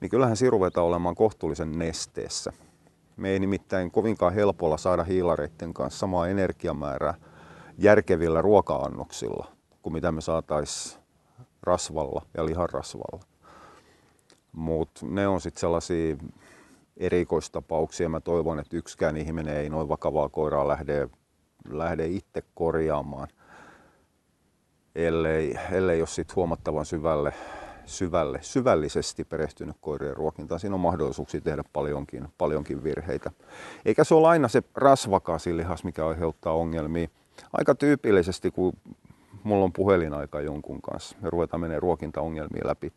Niin 0.00 0.10
kyllähän 0.10 0.36
se 0.36 0.50
ruvetaan 0.50 0.86
olemaan 0.86 1.14
kohtuullisen 1.14 1.78
nesteessä. 1.78 2.52
Me 3.16 3.30
ei 3.30 3.38
nimittäin 3.38 3.90
kovinkaan 3.90 4.34
helpolla 4.34 4.76
saada 4.76 5.04
hiilareiden 5.04 5.74
kanssa 5.74 5.98
samaa 5.98 6.28
energiamäärää 6.28 7.14
järkevillä 7.78 8.42
ruoka-annoksilla 8.42 9.46
kuin 9.82 9.92
mitä 9.92 10.12
me 10.12 10.20
saataisiin 10.20 11.02
rasvalla 11.62 12.22
ja 12.36 12.46
liharasvalla. 12.46 13.24
Mutta 14.52 15.06
ne 15.06 15.28
on 15.28 15.40
sitten 15.40 15.60
sellaisia 15.60 16.16
erikoistapauksia. 16.96 18.08
Mä 18.08 18.20
toivon, 18.20 18.58
että 18.58 18.76
yksikään 18.76 19.16
ihminen 19.16 19.56
ei 19.56 19.68
noin 19.68 19.88
vakavaa 19.88 20.28
koiraa 20.28 20.68
lähde, 20.68 21.08
lähde 21.68 22.06
itse 22.06 22.42
korjaamaan, 22.54 23.28
ellei, 24.94 25.54
ellei 25.72 26.00
ole 26.00 26.06
sit 26.06 26.36
huomattavan 26.36 26.86
syvälle, 26.86 27.32
syvälle, 27.86 28.38
syvällisesti 28.42 29.24
perehtynyt 29.24 29.76
koirien 29.80 30.16
ruokintaan. 30.16 30.60
Siinä 30.60 30.74
on 30.74 30.80
mahdollisuuksia 30.80 31.40
tehdä 31.40 31.64
paljonkin, 31.72 32.28
paljonkin 32.38 32.84
virheitä. 32.84 33.30
Eikä 33.84 34.04
se 34.04 34.14
ole 34.14 34.28
aina 34.28 34.48
se 34.48 34.62
rasvakasilihas, 34.74 35.84
mikä 35.84 36.06
aiheuttaa 36.06 36.52
ongelmia. 36.52 37.08
Aika 37.52 37.74
tyypillisesti, 37.74 38.50
kun 38.50 38.72
mulla 39.42 39.64
on 39.64 39.72
puhelinaika 39.72 40.40
jonkun 40.40 40.82
kanssa 40.82 41.16
ja 41.22 41.30
ruvetaan 41.30 41.60
menee 41.60 41.80
ruokintaongelmia 41.80 42.66
läpi, 42.66 42.92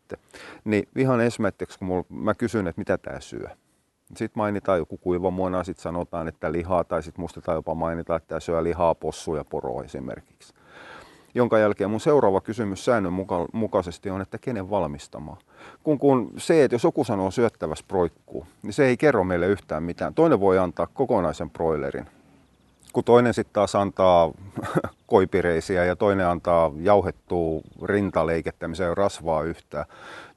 niin 0.64 0.88
ihan 0.96 1.20
esimerkiksi 1.20 1.78
kun 1.78 1.88
mulla, 1.88 2.04
mä 2.08 2.34
kysyn, 2.34 2.66
että 2.66 2.80
mitä 2.80 2.98
tämä 2.98 3.20
syö, 3.20 3.48
sitten 4.06 4.40
mainitaan 4.40 4.78
joku 4.78 4.96
kuivamuona, 4.96 5.64
sitten 5.64 5.82
sanotaan, 5.82 6.28
että 6.28 6.52
lihaa, 6.52 6.84
tai 6.84 7.02
sitten 7.02 7.22
muistetaan 7.22 7.56
jopa 7.56 7.74
mainita, 7.74 8.16
että 8.16 8.40
syö 8.40 8.62
lihaa, 8.62 8.94
possuja, 8.94 9.44
poroa 9.44 9.84
esimerkiksi. 9.84 10.54
Jonka 11.34 11.58
jälkeen 11.58 11.90
mun 11.90 12.00
seuraava 12.00 12.40
kysymys 12.40 12.84
säännönmukaisesti 12.84 14.10
on, 14.10 14.20
että 14.20 14.38
kenen 14.38 14.70
valmistamaa. 14.70 15.38
Kun, 15.82 15.98
kun 15.98 16.30
se, 16.36 16.64
että 16.64 16.74
jos 16.74 16.84
joku 16.84 17.04
sanoo 17.04 17.30
syöttävässä 17.30 17.84
proikkuu, 17.88 18.46
niin 18.62 18.72
se 18.72 18.86
ei 18.86 18.96
kerro 18.96 19.24
meille 19.24 19.46
yhtään 19.46 19.82
mitään. 19.82 20.14
Toinen 20.14 20.40
voi 20.40 20.58
antaa 20.58 20.86
kokonaisen 20.86 21.50
broilerin, 21.50 22.06
kun 22.96 23.04
toinen 23.04 23.34
sitten 23.34 23.52
taas 23.52 23.74
antaa 23.74 24.30
koipireisiä 25.06 25.84
ja 25.84 25.96
toinen 25.96 26.26
antaa 26.26 26.72
jauhettua 26.80 27.60
rintaleikettä, 27.84 28.68
missä 28.68 28.84
ei 28.84 28.88
ole 28.88 28.94
rasvaa 28.94 29.42
yhtään. 29.42 29.84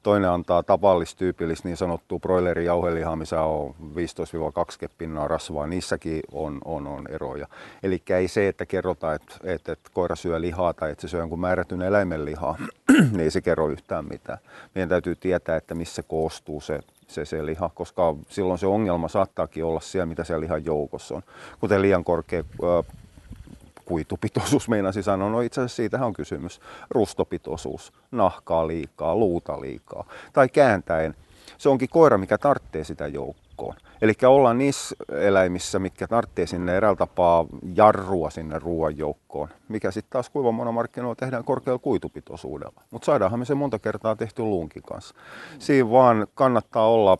Toinen 0.02 0.30
antaa 0.30 0.62
tavallista 0.62 1.18
tyypillistä 1.18 1.68
niin 1.68 1.76
sanottua 1.76 2.18
broilerin 2.18 2.66
jauhelihaa, 2.66 3.16
missä 3.16 3.42
on 3.42 3.74
15-20 3.80 4.90
pinnaa 4.98 5.28
rasvaa. 5.28 5.66
Niissäkin 5.66 6.20
on, 6.32 6.58
on, 6.64 6.86
on 6.86 7.06
eroja. 7.10 7.46
Eli 7.82 8.02
ei 8.10 8.28
se, 8.28 8.48
että 8.48 8.66
kerrotaan, 8.66 9.14
että, 9.14 9.34
että, 9.44 9.72
että 9.72 9.90
koira 9.92 10.16
syö 10.16 10.40
lihaa 10.40 10.74
tai 10.74 10.90
että 10.90 11.02
se 11.02 11.08
syö 11.08 11.20
jonkun 11.20 11.40
määrätyn 11.40 11.82
eläimen 11.82 12.24
lihaa, 12.24 12.56
niin 13.10 13.20
ei 13.20 13.30
se 13.30 13.40
kerro 13.40 13.68
yhtään 13.68 14.04
mitään. 14.04 14.38
Meidän 14.74 14.88
täytyy 14.88 15.16
tietää, 15.16 15.56
että 15.56 15.74
missä 15.74 16.02
koostuu 16.02 16.60
se 16.60 16.80
se, 17.10 17.24
se 17.24 17.46
liha, 17.46 17.70
koska 17.74 18.14
silloin 18.28 18.58
se 18.58 18.66
ongelma 18.66 19.08
saattaakin 19.08 19.64
olla 19.64 19.80
siellä, 19.80 20.06
mitä 20.06 20.24
siellä 20.24 20.40
lihan 20.40 20.64
joukossa 20.64 21.14
on. 21.14 21.22
Kuten 21.60 21.82
liian 21.82 22.04
korkea 22.04 22.40
äh, 22.40 22.96
kuitupitoisuus 23.84 24.68
meinasi 24.68 25.02
sanoa, 25.02 25.30
no 25.30 25.40
itse 25.40 25.60
asiassa 25.60 25.76
siitähän 25.76 26.06
on 26.06 26.12
kysymys. 26.12 26.60
Rustopitoisuus, 26.90 27.92
nahkaa 28.10 28.66
liikaa, 28.66 29.16
luuta 29.16 29.60
liikaa. 29.60 30.04
Tai 30.32 30.48
kääntäen, 30.48 31.14
se 31.58 31.68
onkin 31.68 31.88
koira, 31.88 32.18
mikä 32.18 32.38
tarvitsee 32.38 32.84
sitä 32.84 33.06
joukkoa 33.06 33.49
joukkoon. 33.60 33.76
Eli 34.02 34.12
ollaan 34.26 34.58
niissä 34.58 34.96
eläimissä, 35.08 35.78
mitkä 35.78 36.08
tarvitsee 36.08 36.46
sinne 36.46 36.76
eräällä 36.76 36.96
tapaa 36.96 37.46
jarrua 37.74 38.30
sinne 38.30 38.58
ruoan 38.58 38.96
joukkoon, 38.96 39.48
mikä 39.68 39.90
sitten 39.90 40.10
taas 40.10 40.30
kuivamonomarkkinoilla 40.30 41.14
tehdään 41.14 41.44
korkealla 41.44 41.78
kuitupitoisuudella. 41.78 42.82
Mutta 42.90 43.06
saadaanhan 43.06 43.38
me 43.38 43.44
se 43.44 43.54
monta 43.54 43.78
kertaa 43.78 44.16
tehty 44.16 44.42
luunkin 44.42 44.82
kanssa. 44.82 45.14
Siinä 45.58 45.90
vaan 45.90 46.26
kannattaa 46.34 46.88
olla, 46.88 47.18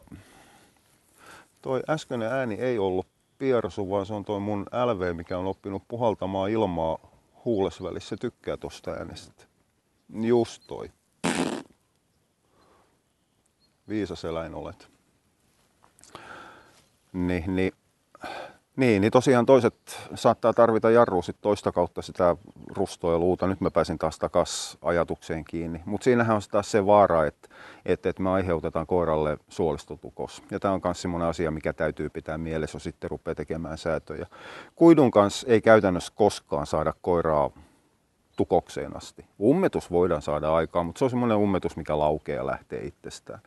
toi 1.62 1.82
äskeinen 1.88 2.32
ääni 2.32 2.54
ei 2.54 2.78
ollut 2.78 3.06
piersu, 3.38 3.90
vaan 3.90 4.06
se 4.06 4.14
on 4.14 4.24
toi 4.24 4.40
mun 4.40 4.66
LV, 4.84 5.16
mikä 5.16 5.38
on 5.38 5.46
oppinut 5.46 5.82
puhaltamaan 5.88 6.50
ilmaa 6.50 6.98
huulesvälissä. 7.44 8.08
Se 8.08 8.16
tykkää 8.16 8.56
tosta 8.56 8.90
äänestä. 8.90 9.44
Just 10.14 10.62
toi. 10.66 10.90
Viisas 13.88 14.24
eläin 14.24 14.54
olet. 14.54 14.99
Niin, 17.12 17.56
niin, 17.56 17.72
niin, 18.76 19.00
niin 19.00 19.10
tosiaan 19.10 19.46
toiset 19.46 19.74
saattaa 20.14 20.52
tarvita 20.52 20.90
jarrua 20.90 21.22
sit 21.22 21.36
toista 21.40 21.72
kautta 21.72 22.02
sitä 22.02 22.36
rustoa 22.76 23.12
ja 23.12 23.18
luuta. 23.18 23.46
Nyt 23.46 23.60
mä 23.60 23.70
pääsin 23.70 23.98
taas 23.98 24.18
takas 24.18 24.78
ajatukseen 24.82 25.44
kiinni. 25.44 25.82
Mutta 25.84 26.04
siinähän 26.04 26.36
on 26.36 26.42
taas 26.50 26.70
se 26.70 26.86
vaara, 26.86 27.26
että, 27.26 27.48
että, 27.86 28.08
että 28.08 28.22
me 28.22 28.30
aiheutetaan 28.30 28.86
koiralle 28.86 29.38
suolistotukos. 29.48 30.42
Ja 30.50 30.60
tämä 30.60 30.74
on 30.74 30.80
myös 30.84 31.02
sellainen 31.02 31.28
asia, 31.28 31.50
mikä 31.50 31.72
täytyy 31.72 32.08
pitää 32.08 32.38
mielessä, 32.38 32.76
jos 32.76 32.84
sitten 32.84 33.10
rupeaa 33.10 33.34
tekemään 33.34 33.78
säätöjä. 33.78 34.26
Kuidun 34.76 35.10
kanssa 35.10 35.46
ei 35.50 35.60
käytännössä 35.60 36.12
koskaan 36.16 36.66
saada 36.66 36.94
koiraa 37.02 37.50
tukokseen 38.36 38.96
asti. 38.96 39.24
Ummetus 39.40 39.90
voidaan 39.90 40.22
saada 40.22 40.54
aikaan, 40.54 40.86
mutta 40.86 40.98
se 40.98 41.04
on 41.04 41.10
semmoinen 41.10 41.36
ummetus, 41.36 41.76
mikä 41.76 41.98
laukee 41.98 42.36
ja 42.36 42.46
lähtee 42.46 42.80
itsestään. 42.80 43.40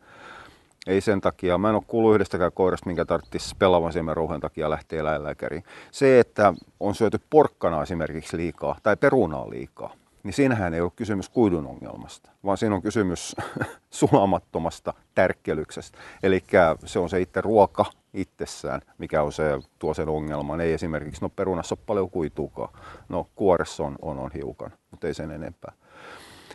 Ei 0.86 1.00
sen 1.00 1.20
takia, 1.20 1.58
mä 1.58 1.68
en 1.68 1.74
ole 1.74 1.82
kuullut 1.86 2.14
yhdestäkään 2.14 2.52
koirasta, 2.54 2.86
minkä 2.86 3.04
tarvitsisi 3.04 3.54
pelavan 3.58 3.92
siemenrouhen 3.92 4.40
takia 4.40 4.70
lähteä 4.70 5.00
eläinlääkäriin. 5.00 5.64
Se, 5.90 6.20
että 6.20 6.54
on 6.80 6.94
syöty 6.94 7.20
porkkana 7.30 7.82
esimerkiksi 7.82 8.36
liikaa 8.36 8.76
tai 8.82 8.96
perunaa 8.96 9.50
liikaa, 9.50 9.92
niin 10.22 10.34
siinähän 10.34 10.74
ei 10.74 10.80
ole 10.80 10.92
kysymys 10.96 11.28
kuidun 11.28 11.66
ongelmasta, 11.66 12.30
vaan 12.44 12.58
siinä 12.58 12.74
on 12.74 12.82
kysymys 12.82 13.36
sulamattomasta 13.90 14.94
tärkkelyksestä. 15.14 15.98
Eli 16.22 16.44
se 16.84 16.98
on 16.98 17.08
se 17.08 17.20
itse 17.20 17.40
ruoka 17.40 17.84
itsessään, 18.14 18.80
mikä 18.98 19.22
on 19.22 19.32
se, 19.32 19.58
tuo 19.78 19.94
sen 19.94 20.08
ongelman. 20.08 20.60
Ei 20.60 20.72
esimerkiksi, 20.72 21.22
no 21.22 21.28
perunassa 21.28 21.74
ole 21.74 21.84
paljon 21.86 22.10
kuituukaan. 22.10 22.72
No 23.08 23.26
kuoressa 23.34 23.84
on, 23.84 23.96
on, 24.02 24.18
on 24.18 24.30
hiukan, 24.34 24.72
mutta 24.90 25.06
ei 25.06 25.14
sen 25.14 25.30
enempää. 25.30 25.72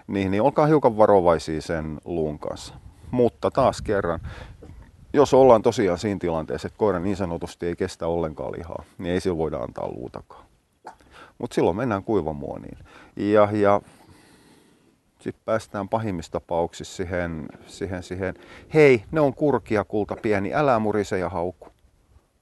Niin, 0.08 0.32
niin 0.32 0.42
olkaa 0.42 0.66
hiukan 0.66 0.98
varovaisia 0.98 1.62
sen 1.62 2.02
luun 2.06 2.40
kanssa. 2.40 2.74
Mutta 3.12 3.52
taas 3.52 3.82
kerran, 3.82 4.20
jos 5.14 5.34
ollaan 5.34 5.62
tosiaan 5.62 5.98
siinä 5.98 6.20
tilanteessa, 6.20 6.68
että 6.68 6.78
koira 6.78 7.00
niin 7.00 7.16
sanotusti 7.16 7.66
ei 7.66 7.76
kestä 7.76 8.08
ollenkaan 8.08 8.52
lihaa, 8.52 8.84
niin 8.98 9.14
ei 9.14 9.20
sillä 9.20 9.38
voida 9.38 9.58
antaa 9.58 9.88
luutakaan. 9.88 10.46
Mutta 11.38 11.56
silloin 11.56 11.78
mennään 11.78 12.04
kuivamuoniin. 12.04 12.78
Ja, 13.16 13.50
ja 13.52 13.82
sitten 15.20 15.44
päästään 15.46 15.90
pahimmissa 15.90 16.32
tapauksissa 16.32 16.96
siihen, 16.96 17.48
siihen, 17.68 18.04
siihen, 18.04 18.34
hei, 18.74 19.04
ne 19.12 19.22
on 19.22 19.34
kurkia 19.34 19.84
kulta 19.84 20.16
pieni, 20.22 20.54
älä 20.54 20.80
murise 20.80 21.20
ja 21.20 21.30
hauku. 21.30 21.68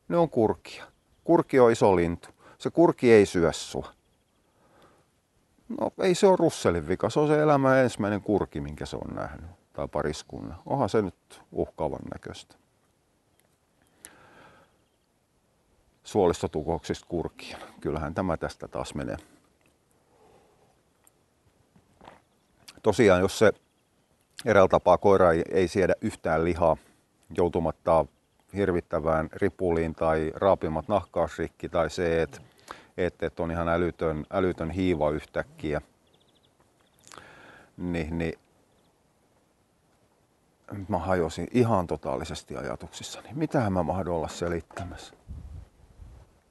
Ne 0.08 0.18
on 0.18 0.30
kurkia. 0.30 0.86
Kurki 1.24 1.60
on 1.60 1.72
iso 1.72 1.96
lintu. 1.96 2.30
Se 2.58 2.70
kurki 2.70 3.12
ei 3.12 3.26
syö 3.26 3.54
sua. 3.54 3.88
No 5.80 5.92
ei 6.02 6.16
se 6.16 6.28
ole 6.28 6.36
Russelin 6.40 6.88
vika, 6.88 7.10
se 7.10 7.20
on 7.20 7.28
se 7.28 7.42
elämän 7.42 7.78
ensimmäinen 7.78 8.22
kurki, 8.22 8.62
minkä 8.62 8.86
se 8.86 8.96
on 8.96 9.16
nähnyt 9.16 9.57
tai 9.78 9.88
pariskunnan. 9.88 10.58
Onhan 10.66 10.90
se 10.90 11.02
nyt 11.02 11.42
uhkaavan 11.52 12.00
näköistä. 12.14 12.56
Suolistotukoksista 16.04 17.06
kurkia. 17.10 17.58
Kyllähän 17.82 18.14
tämä 18.14 18.38
tästä 18.38 18.68
taas 18.68 18.96
menee. 18.96 19.18
Tosiaan, 22.84 23.22
jos 23.22 23.40
se 23.40 23.52
eräällä 24.46 24.68
tapaa 24.68 24.98
koira 24.98 25.32
ei, 25.32 25.44
ei 25.52 25.68
siedä 25.68 25.94
yhtään 26.02 26.44
lihaa 26.44 26.78
joutumatta 27.38 28.06
hirvittävään 28.54 29.30
ripuliin 29.34 29.96
tai 29.96 30.32
raapimat 30.36 30.88
nahkausrikki 30.88 31.70
tai 31.70 31.90
se, 31.90 32.22
että 32.22 32.42
et, 32.98 33.24
et 33.24 33.40
on 33.40 33.52
ihan 33.52 33.70
älytön, 33.70 34.26
älytön 34.32 34.72
hiiva 34.72 35.12
yhtäkkiä, 35.12 35.82
niin, 37.78 38.18
niin 38.18 38.40
mä 40.88 40.98
hajosin 40.98 41.48
ihan 41.52 41.88
totaalisesti 41.88 42.58
ajatuksissani. 42.58 43.30
Mitähän 43.34 43.74
mä 43.74 43.84
mahdun 43.84 44.16
olla 44.16 44.28
selittämässä? 44.28 45.14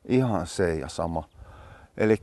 Ihan 0.05 0.47
se 0.47 0.75
ja 0.75 0.89
sama. 0.89 1.29
Eli 1.97 2.17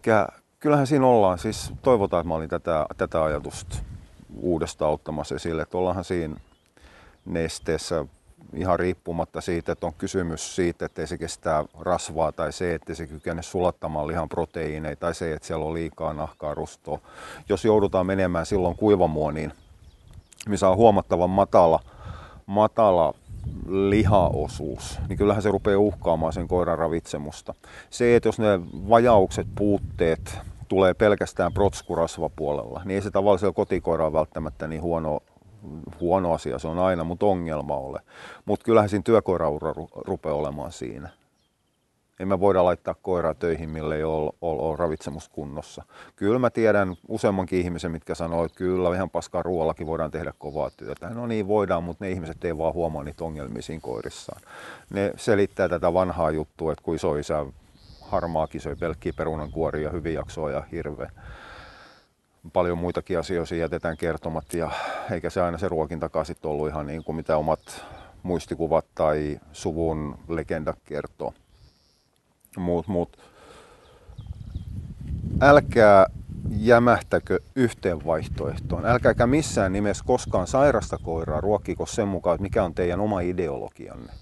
kyllähän 0.59 0.87
siinä 0.87 1.07
ollaan, 1.07 1.39
siis 1.39 1.73
toivotaan, 1.81 2.21
että 2.21 2.27
mä 2.27 2.35
olin 2.35 2.49
tätä, 2.49 2.85
tätä 2.97 3.23
ajatusta 3.23 3.77
uudestaan 4.35 4.91
ottamassa 4.91 5.35
esille, 5.35 5.61
että 5.61 5.77
ollaanhan 5.77 6.03
siinä 6.03 6.35
nesteessä 7.25 8.05
ihan 8.53 8.79
riippumatta 8.79 9.41
siitä, 9.41 9.71
että 9.71 9.85
on 9.85 9.93
kysymys 9.93 10.55
siitä, 10.55 10.85
että 10.85 11.05
se 11.05 11.17
kestää 11.17 11.65
rasvaa 11.79 12.31
tai 12.31 12.53
se, 12.53 12.75
että 12.75 12.93
se 12.93 13.07
kykene 13.07 13.41
sulattamaan 13.41 14.07
lihan 14.07 14.29
proteiineja 14.29 14.95
tai 14.95 15.15
se, 15.15 15.33
että 15.33 15.47
siellä 15.47 15.65
on 15.65 15.73
liikaa 15.73 16.13
nahkaa 16.13 16.53
rustoa. 16.53 16.99
Jos 17.49 17.65
joudutaan 17.65 18.05
menemään 18.05 18.45
silloin 18.45 18.75
kuivamuoniin, 18.75 19.53
missä 20.49 20.69
on 20.69 20.77
huomattavan 20.77 21.29
matala, 21.29 21.79
matala 22.45 23.13
lihaosuus, 23.67 24.99
niin 25.09 25.17
kyllähän 25.17 25.43
se 25.43 25.51
rupeaa 25.51 25.79
uhkaamaan 25.79 26.33
sen 26.33 26.47
koiran 26.47 26.77
ravitsemusta. 26.77 27.53
Se, 27.89 28.15
että 28.15 28.27
jos 28.27 28.39
ne 28.39 28.59
vajaukset, 28.89 29.47
puutteet 29.55 30.37
tulee 30.67 30.93
pelkästään 30.93 31.53
protskurasvapuolella, 31.53 32.81
niin 32.85 32.95
ei 32.95 33.01
se 33.01 33.11
tavallisella 33.11 33.53
kotikoiralla 33.53 34.13
välttämättä 34.13 34.67
niin 34.67 34.81
huono, 34.81 35.19
huono 35.99 36.33
asia, 36.33 36.59
se 36.59 36.67
on 36.67 36.79
aina, 36.79 37.03
mutta 37.03 37.25
ongelma 37.25 37.75
ole. 37.75 37.99
Mutta 38.45 38.65
kyllähän 38.65 38.89
siinä 38.89 39.03
työkoiraura 39.03 39.73
rupeaa 39.95 40.35
olemaan 40.35 40.71
siinä. 40.71 41.09
Ei 42.19 42.25
me 42.25 42.39
voida 42.39 42.63
laittaa 42.63 42.95
koiraa 43.01 43.33
töihin, 43.33 43.69
mille 43.69 43.95
ei 43.95 44.03
ole, 44.03 44.31
ole, 44.41 44.61
ole 44.61 44.77
ravitsemus 44.77 45.29
kunnossa. 45.29 45.83
Kyllä 46.15 46.39
mä 46.39 46.49
tiedän 46.49 46.95
useammankin 47.07 47.59
ihmisen, 47.59 47.91
mitkä 47.91 48.15
sanoo, 48.15 48.45
että 48.45 48.57
kyllä 48.57 48.95
ihan 48.95 49.09
paskaa 49.09 49.43
ruoallakin 49.43 49.87
voidaan 49.87 50.11
tehdä 50.11 50.33
kovaa 50.37 50.69
työtä. 50.69 51.09
No 51.09 51.27
niin 51.27 51.47
voidaan, 51.47 51.83
mutta 51.83 52.05
ne 52.05 52.11
ihmiset 52.11 52.45
ei 52.45 52.57
vaan 52.57 52.73
huomaa 52.73 53.03
niitä 53.03 53.23
ongelmia 53.23 53.61
siinä 53.61 53.81
koirissaan. 53.81 54.41
Ne 54.89 55.13
selittää 55.15 55.69
tätä 55.69 55.93
vanhaa 55.93 56.31
juttua, 56.31 56.71
että 56.71 56.83
kun 56.83 56.95
iso 56.95 57.15
isä 57.15 57.45
harmaakin 58.01 58.61
söi 58.61 58.75
pelkkiä 58.75 59.13
perunankuoria, 59.17 59.89
hyvin 59.89 60.13
jaksoa 60.13 60.51
ja 60.51 60.61
hirveä. 60.71 61.11
Paljon 62.53 62.77
muitakin 62.77 63.19
asioita 63.19 63.55
jätetään 63.55 63.97
kertomat 63.97 64.53
ja 64.53 64.71
eikä 65.11 65.29
se 65.29 65.41
aina 65.41 65.57
se 65.57 65.69
ruokintakaan 65.69 66.25
sitten 66.25 66.51
ollut 66.51 66.67
ihan 66.67 66.87
niin 66.87 67.03
kuin 67.03 67.15
mitä 67.15 67.37
omat 67.37 67.85
muistikuvat 68.23 68.85
tai 68.95 69.39
suvun 69.51 70.17
legenda 70.27 70.73
kertoo. 70.83 71.33
Mut, 72.57 72.87
mut. 72.87 73.17
Älkää 75.41 76.05
jämähtäkö 76.49 77.39
yhteen 77.55 78.05
vaihtoehtoon. 78.05 78.85
Älkääkä 78.85 79.27
missään 79.27 79.73
nimessä 79.73 80.03
koskaan 80.07 80.47
sairasta 80.47 80.97
koiraa 80.97 81.41
ruokkiko 81.41 81.85
sen 81.85 82.07
mukaan, 82.07 82.35
että 82.35 82.43
mikä 82.43 82.63
on 82.63 82.73
teidän 82.73 82.99
oma 82.99 83.19
ideologianne. 83.19 84.13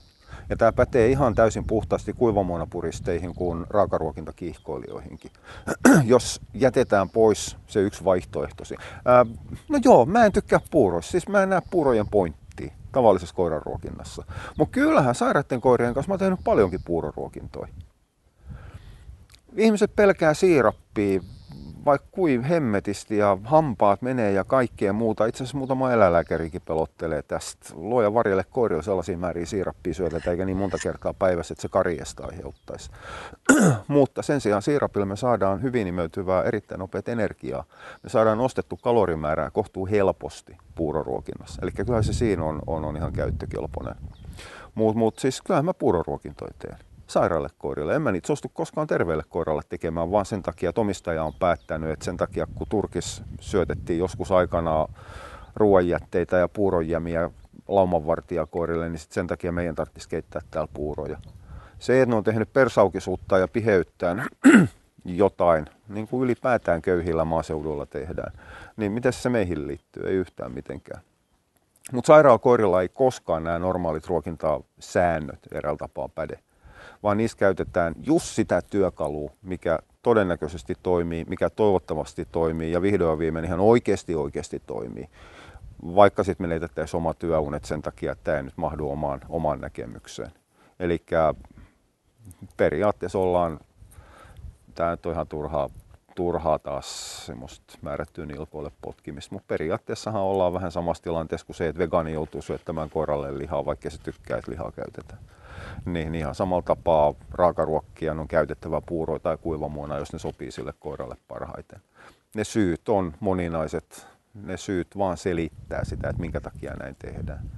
Ja 0.49 0.57
tämä 0.57 0.71
pätee 0.71 1.07
ihan 1.07 1.35
täysin 1.35 1.65
puhtaasti 1.67 2.13
kuivamuonapuristeihin 2.13 3.35
kuin 3.35 3.65
raakaruokintakiihkoilijoihinkin. 3.69 5.31
Jos 6.03 6.41
jätetään 6.53 7.09
pois 7.09 7.57
se 7.67 7.79
yksi 7.79 8.03
vaihtoehtosi. 8.03 8.75
Ää, 9.05 9.25
no 9.69 9.79
joo, 9.83 10.05
mä 10.05 10.25
en 10.25 10.31
tykkää 10.31 10.59
puuroista. 10.71 11.11
Siis 11.11 11.27
mä 11.27 11.43
en 11.43 11.49
näe 11.49 11.61
puurojen 11.71 12.07
pointtia 12.07 12.73
tavallisessa 12.91 13.35
koiranruokinnassa. 13.35 14.23
Mutta 14.57 14.71
kyllähän 14.71 15.15
sairaiden 15.15 15.61
koirien 15.61 15.93
kanssa 15.93 16.09
mä 16.09 16.13
oon 16.13 16.19
tehnyt 16.19 16.39
paljonkin 16.43 16.79
puuroruokintoja. 16.85 17.67
Ihmiset 19.57 19.95
pelkää 19.95 20.33
siirappia 20.33 21.21
vaikka 21.85 22.07
kuin 22.11 22.43
hemmetisti 22.43 23.17
ja 23.17 23.37
hampaat 23.43 24.01
menee 24.01 24.31
ja 24.31 24.43
kaikkea 24.43 24.93
muuta. 24.93 25.25
Itse 25.25 25.43
asiassa 25.43 25.57
muutama 25.57 25.91
eläinlääkärikin 25.91 26.61
pelottelee 26.61 27.21
tästä. 27.21 27.65
Luoja 27.73 28.13
varjelle 28.13 28.45
koirille 28.49 28.83
sellaisia 28.83 29.17
määriä 29.17 29.45
siirappia 29.45 29.93
syötetään 29.93 30.31
eikä 30.31 30.45
niin 30.45 30.57
monta 30.57 30.77
kertaa 30.83 31.13
päivässä, 31.13 31.53
että 31.53 31.61
se 31.61 31.67
karjesta 31.67 32.25
aiheuttaisi. 32.25 32.91
Mutta 33.87 34.21
sen 34.21 34.41
sijaan 34.41 34.61
siirapilla 34.61 35.05
me 35.05 35.15
saadaan 35.15 35.61
hyvin 35.61 35.87
imeytyvää 35.87 36.43
erittäin 36.43 36.79
nopeat 36.79 37.09
energiaa. 37.09 37.63
Me 38.03 38.09
saadaan 38.09 38.37
nostettu 38.37 38.77
kalorimäärää 38.77 39.49
kohtuu 39.49 39.87
helposti 39.87 40.57
puuroruokinnassa. 40.75 41.61
Eli 41.61 41.71
kyllä 41.71 42.01
se 42.01 42.13
siinä 42.13 42.43
on, 42.43 42.61
on, 42.67 42.85
on 42.85 42.97
ihan 42.97 43.13
käyttökelpoinen. 43.13 43.95
Mutta 44.75 44.99
mut, 44.99 45.19
siis 45.19 45.41
kyllähän 45.41 45.65
mä 45.65 45.73
puuroruokintoja 45.73 46.51
teen 46.59 46.77
sairaalle 47.11 47.49
koirille. 47.57 47.95
En 47.95 48.01
mä 48.01 48.11
niitä 48.11 48.27
suostu 48.27 48.51
koskaan 48.53 48.87
terveelle 48.87 49.23
koiralle 49.29 49.61
tekemään, 49.69 50.11
vaan 50.11 50.25
sen 50.25 50.41
takia, 50.41 50.69
että 50.69 50.81
omistaja 50.81 51.23
on 51.23 51.33
päättänyt, 51.33 51.89
että 51.89 52.05
sen 52.05 52.17
takia 52.17 52.47
kun 52.55 52.67
Turkis 52.69 53.23
syötettiin 53.39 53.99
joskus 53.99 54.31
aikanaan 54.31 54.87
ruoanjätteitä 55.55 56.37
ja 56.37 56.47
puuronjämiä 56.47 57.29
laumanvartijakoirille, 57.67 58.89
niin 58.89 58.99
sit 58.99 59.11
sen 59.11 59.27
takia 59.27 59.51
meidän 59.51 59.75
tarvitsisi 59.75 60.09
keittää 60.09 60.41
täällä 60.51 60.71
puuroja. 60.73 61.17
Se, 61.79 62.01
että 62.01 62.09
ne 62.09 62.15
on 62.15 62.23
tehnyt 62.23 62.53
persaukisuutta 62.53 63.37
ja 63.37 63.47
piheyttään 63.47 64.27
jotain, 65.05 65.65
niin 65.89 66.07
kuin 66.07 66.23
ylipäätään 66.23 66.81
köyhillä 66.81 67.25
maaseudulla 67.25 67.85
tehdään, 67.85 68.33
niin 68.77 68.91
miten 68.91 69.13
se 69.13 69.29
meihin 69.29 69.67
liittyy? 69.67 70.03
Ei 70.07 70.15
yhtään 70.15 70.51
mitenkään. 70.51 71.01
Mutta 71.91 72.07
sairaalakoirilla 72.07 72.81
ei 72.81 72.89
koskaan 72.89 73.43
nämä 73.43 73.59
normaalit 73.59 74.07
ruokintasäännöt 74.07 75.39
eräällä 75.51 75.77
tapaa 75.77 76.09
päde, 76.09 76.39
vaan 77.03 77.17
niissä 77.17 77.37
käytetään 77.37 77.93
just 78.03 78.25
sitä 78.25 78.61
työkalua, 78.61 79.31
mikä 79.41 79.79
todennäköisesti 80.01 80.75
toimii, 80.83 81.25
mikä 81.29 81.49
toivottavasti 81.49 82.27
toimii 82.31 82.71
ja 82.71 82.81
vihdoin 82.81 83.19
viimein 83.19 83.45
ihan 83.45 83.59
oikeasti 83.59 84.15
oikeasti 84.15 84.61
toimii. 84.67 85.09
Vaikka 85.95 86.23
sitten 86.23 86.47
menetettäisiin 86.47 86.97
oma 86.97 87.13
työunet 87.13 87.65
sen 87.65 87.81
takia, 87.81 88.11
että 88.11 88.23
tämä 88.23 88.37
ei 88.37 88.43
nyt 88.43 88.57
mahdu 88.57 88.89
omaan, 88.89 89.21
omaan 89.29 89.61
näkemykseen. 89.61 90.31
Eli 90.79 91.03
periaatteessa 92.57 93.19
ollaan, 93.19 93.59
tämä 94.75 94.91
nyt 94.91 95.05
on 95.05 95.13
ihan 95.13 95.27
turhaa, 95.27 95.69
turhaa 96.15 96.59
taas 96.59 97.25
semmoista 97.25 97.77
määrättyä 97.81 98.25
nilkoille 98.25 98.71
potkimista, 98.81 99.35
mutta 99.35 99.47
periaatteessahan 99.47 100.21
ollaan 100.21 100.53
vähän 100.53 100.71
samassa 100.71 101.03
tilanteessa 101.03 101.47
kuin 101.47 101.55
se, 101.55 101.67
että 101.67 101.79
vegaani 101.79 102.13
joutuu 102.13 102.41
syöttämään 102.41 102.89
koiralle 102.89 103.37
lihaa, 103.37 103.65
vaikka 103.65 103.89
se 103.89 103.97
tykkää, 103.97 104.37
että 104.37 104.51
lihaa 104.51 104.71
käytetään. 104.71 105.21
Niin 105.85 106.15
ihan 106.15 106.35
samalla 106.35 106.61
tapaa 106.61 107.13
raakaruokkia 107.31 108.11
on 108.11 108.27
käytettävä 108.27 108.81
puuro 108.85 109.19
tai 109.19 109.37
kuivamuona, 109.37 109.97
jos 109.97 110.13
ne 110.13 110.19
sopii 110.19 110.51
sille 110.51 110.73
koiralle 110.79 111.17
parhaiten. 111.27 111.81
Ne 112.35 112.43
syyt 112.43 112.89
on 112.89 113.13
moninaiset, 113.19 114.07
ne 114.33 114.57
syyt 114.57 114.87
vaan 114.97 115.17
selittää 115.17 115.83
sitä, 115.83 116.09
että 116.09 116.21
minkä 116.21 116.41
takia 116.41 116.73
näin 116.73 116.95
tehdään 116.99 117.51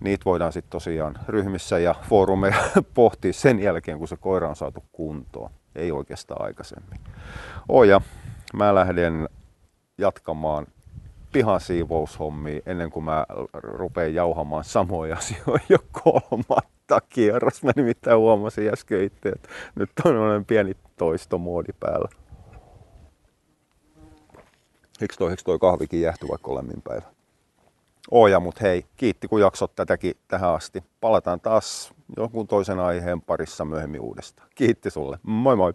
niitä 0.00 0.24
voidaan 0.24 0.52
sitten 0.52 0.70
tosiaan 0.70 1.18
ryhmissä 1.28 1.78
ja 1.78 1.94
foorumeilla 2.08 2.82
pohtia 2.94 3.32
sen 3.32 3.58
jälkeen, 3.58 3.98
kun 3.98 4.08
se 4.08 4.16
koira 4.16 4.48
on 4.48 4.56
saatu 4.56 4.84
kuntoon. 4.92 5.50
Ei 5.74 5.92
oikeastaan 5.92 6.46
aikaisemmin. 6.46 7.00
Oja, 7.68 8.00
mä 8.54 8.74
lähden 8.74 9.28
jatkamaan 9.98 10.66
pihasiivoushommia 11.32 12.60
ennen 12.66 12.90
kuin 12.90 13.04
mä 13.04 13.26
rupean 13.52 14.14
jauhamaan 14.14 14.64
samoja 14.64 15.16
asioita 15.18 15.64
jo 15.68 15.78
kolmatta 15.92 16.75
kierros. 17.08 17.62
Mä 17.62 17.70
nimittäin 17.76 18.18
huomasin 18.18 18.72
äsken 18.72 19.02
itse, 19.02 19.28
että 19.28 19.48
nyt 19.74 19.90
on 20.04 20.44
pieni 20.44 20.76
toistomoodi 20.96 21.72
päällä. 21.80 22.08
Eikö 25.00 25.14
toi, 25.18 25.36
toi 25.44 25.58
kahvikin 25.58 26.00
jäähty 26.00 26.28
vaikka 26.28 26.50
olemmin 26.50 26.82
päivä? 26.82 27.06
Oja, 28.10 28.40
mutta 28.40 28.60
hei, 28.62 28.86
kiitti 28.96 29.28
kun 29.28 29.40
jaksot 29.40 29.74
tätäkin 29.74 30.14
tähän 30.28 30.54
asti. 30.54 30.84
Palataan 31.00 31.40
taas 31.40 31.94
jonkun 32.16 32.46
toisen 32.46 32.80
aiheen 32.80 33.22
parissa 33.22 33.64
myöhemmin 33.64 34.00
uudestaan. 34.00 34.48
Kiitti 34.54 34.90
sulle. 34.90 35.18
Moi 35.22 35.56
moi! 35.56 35.74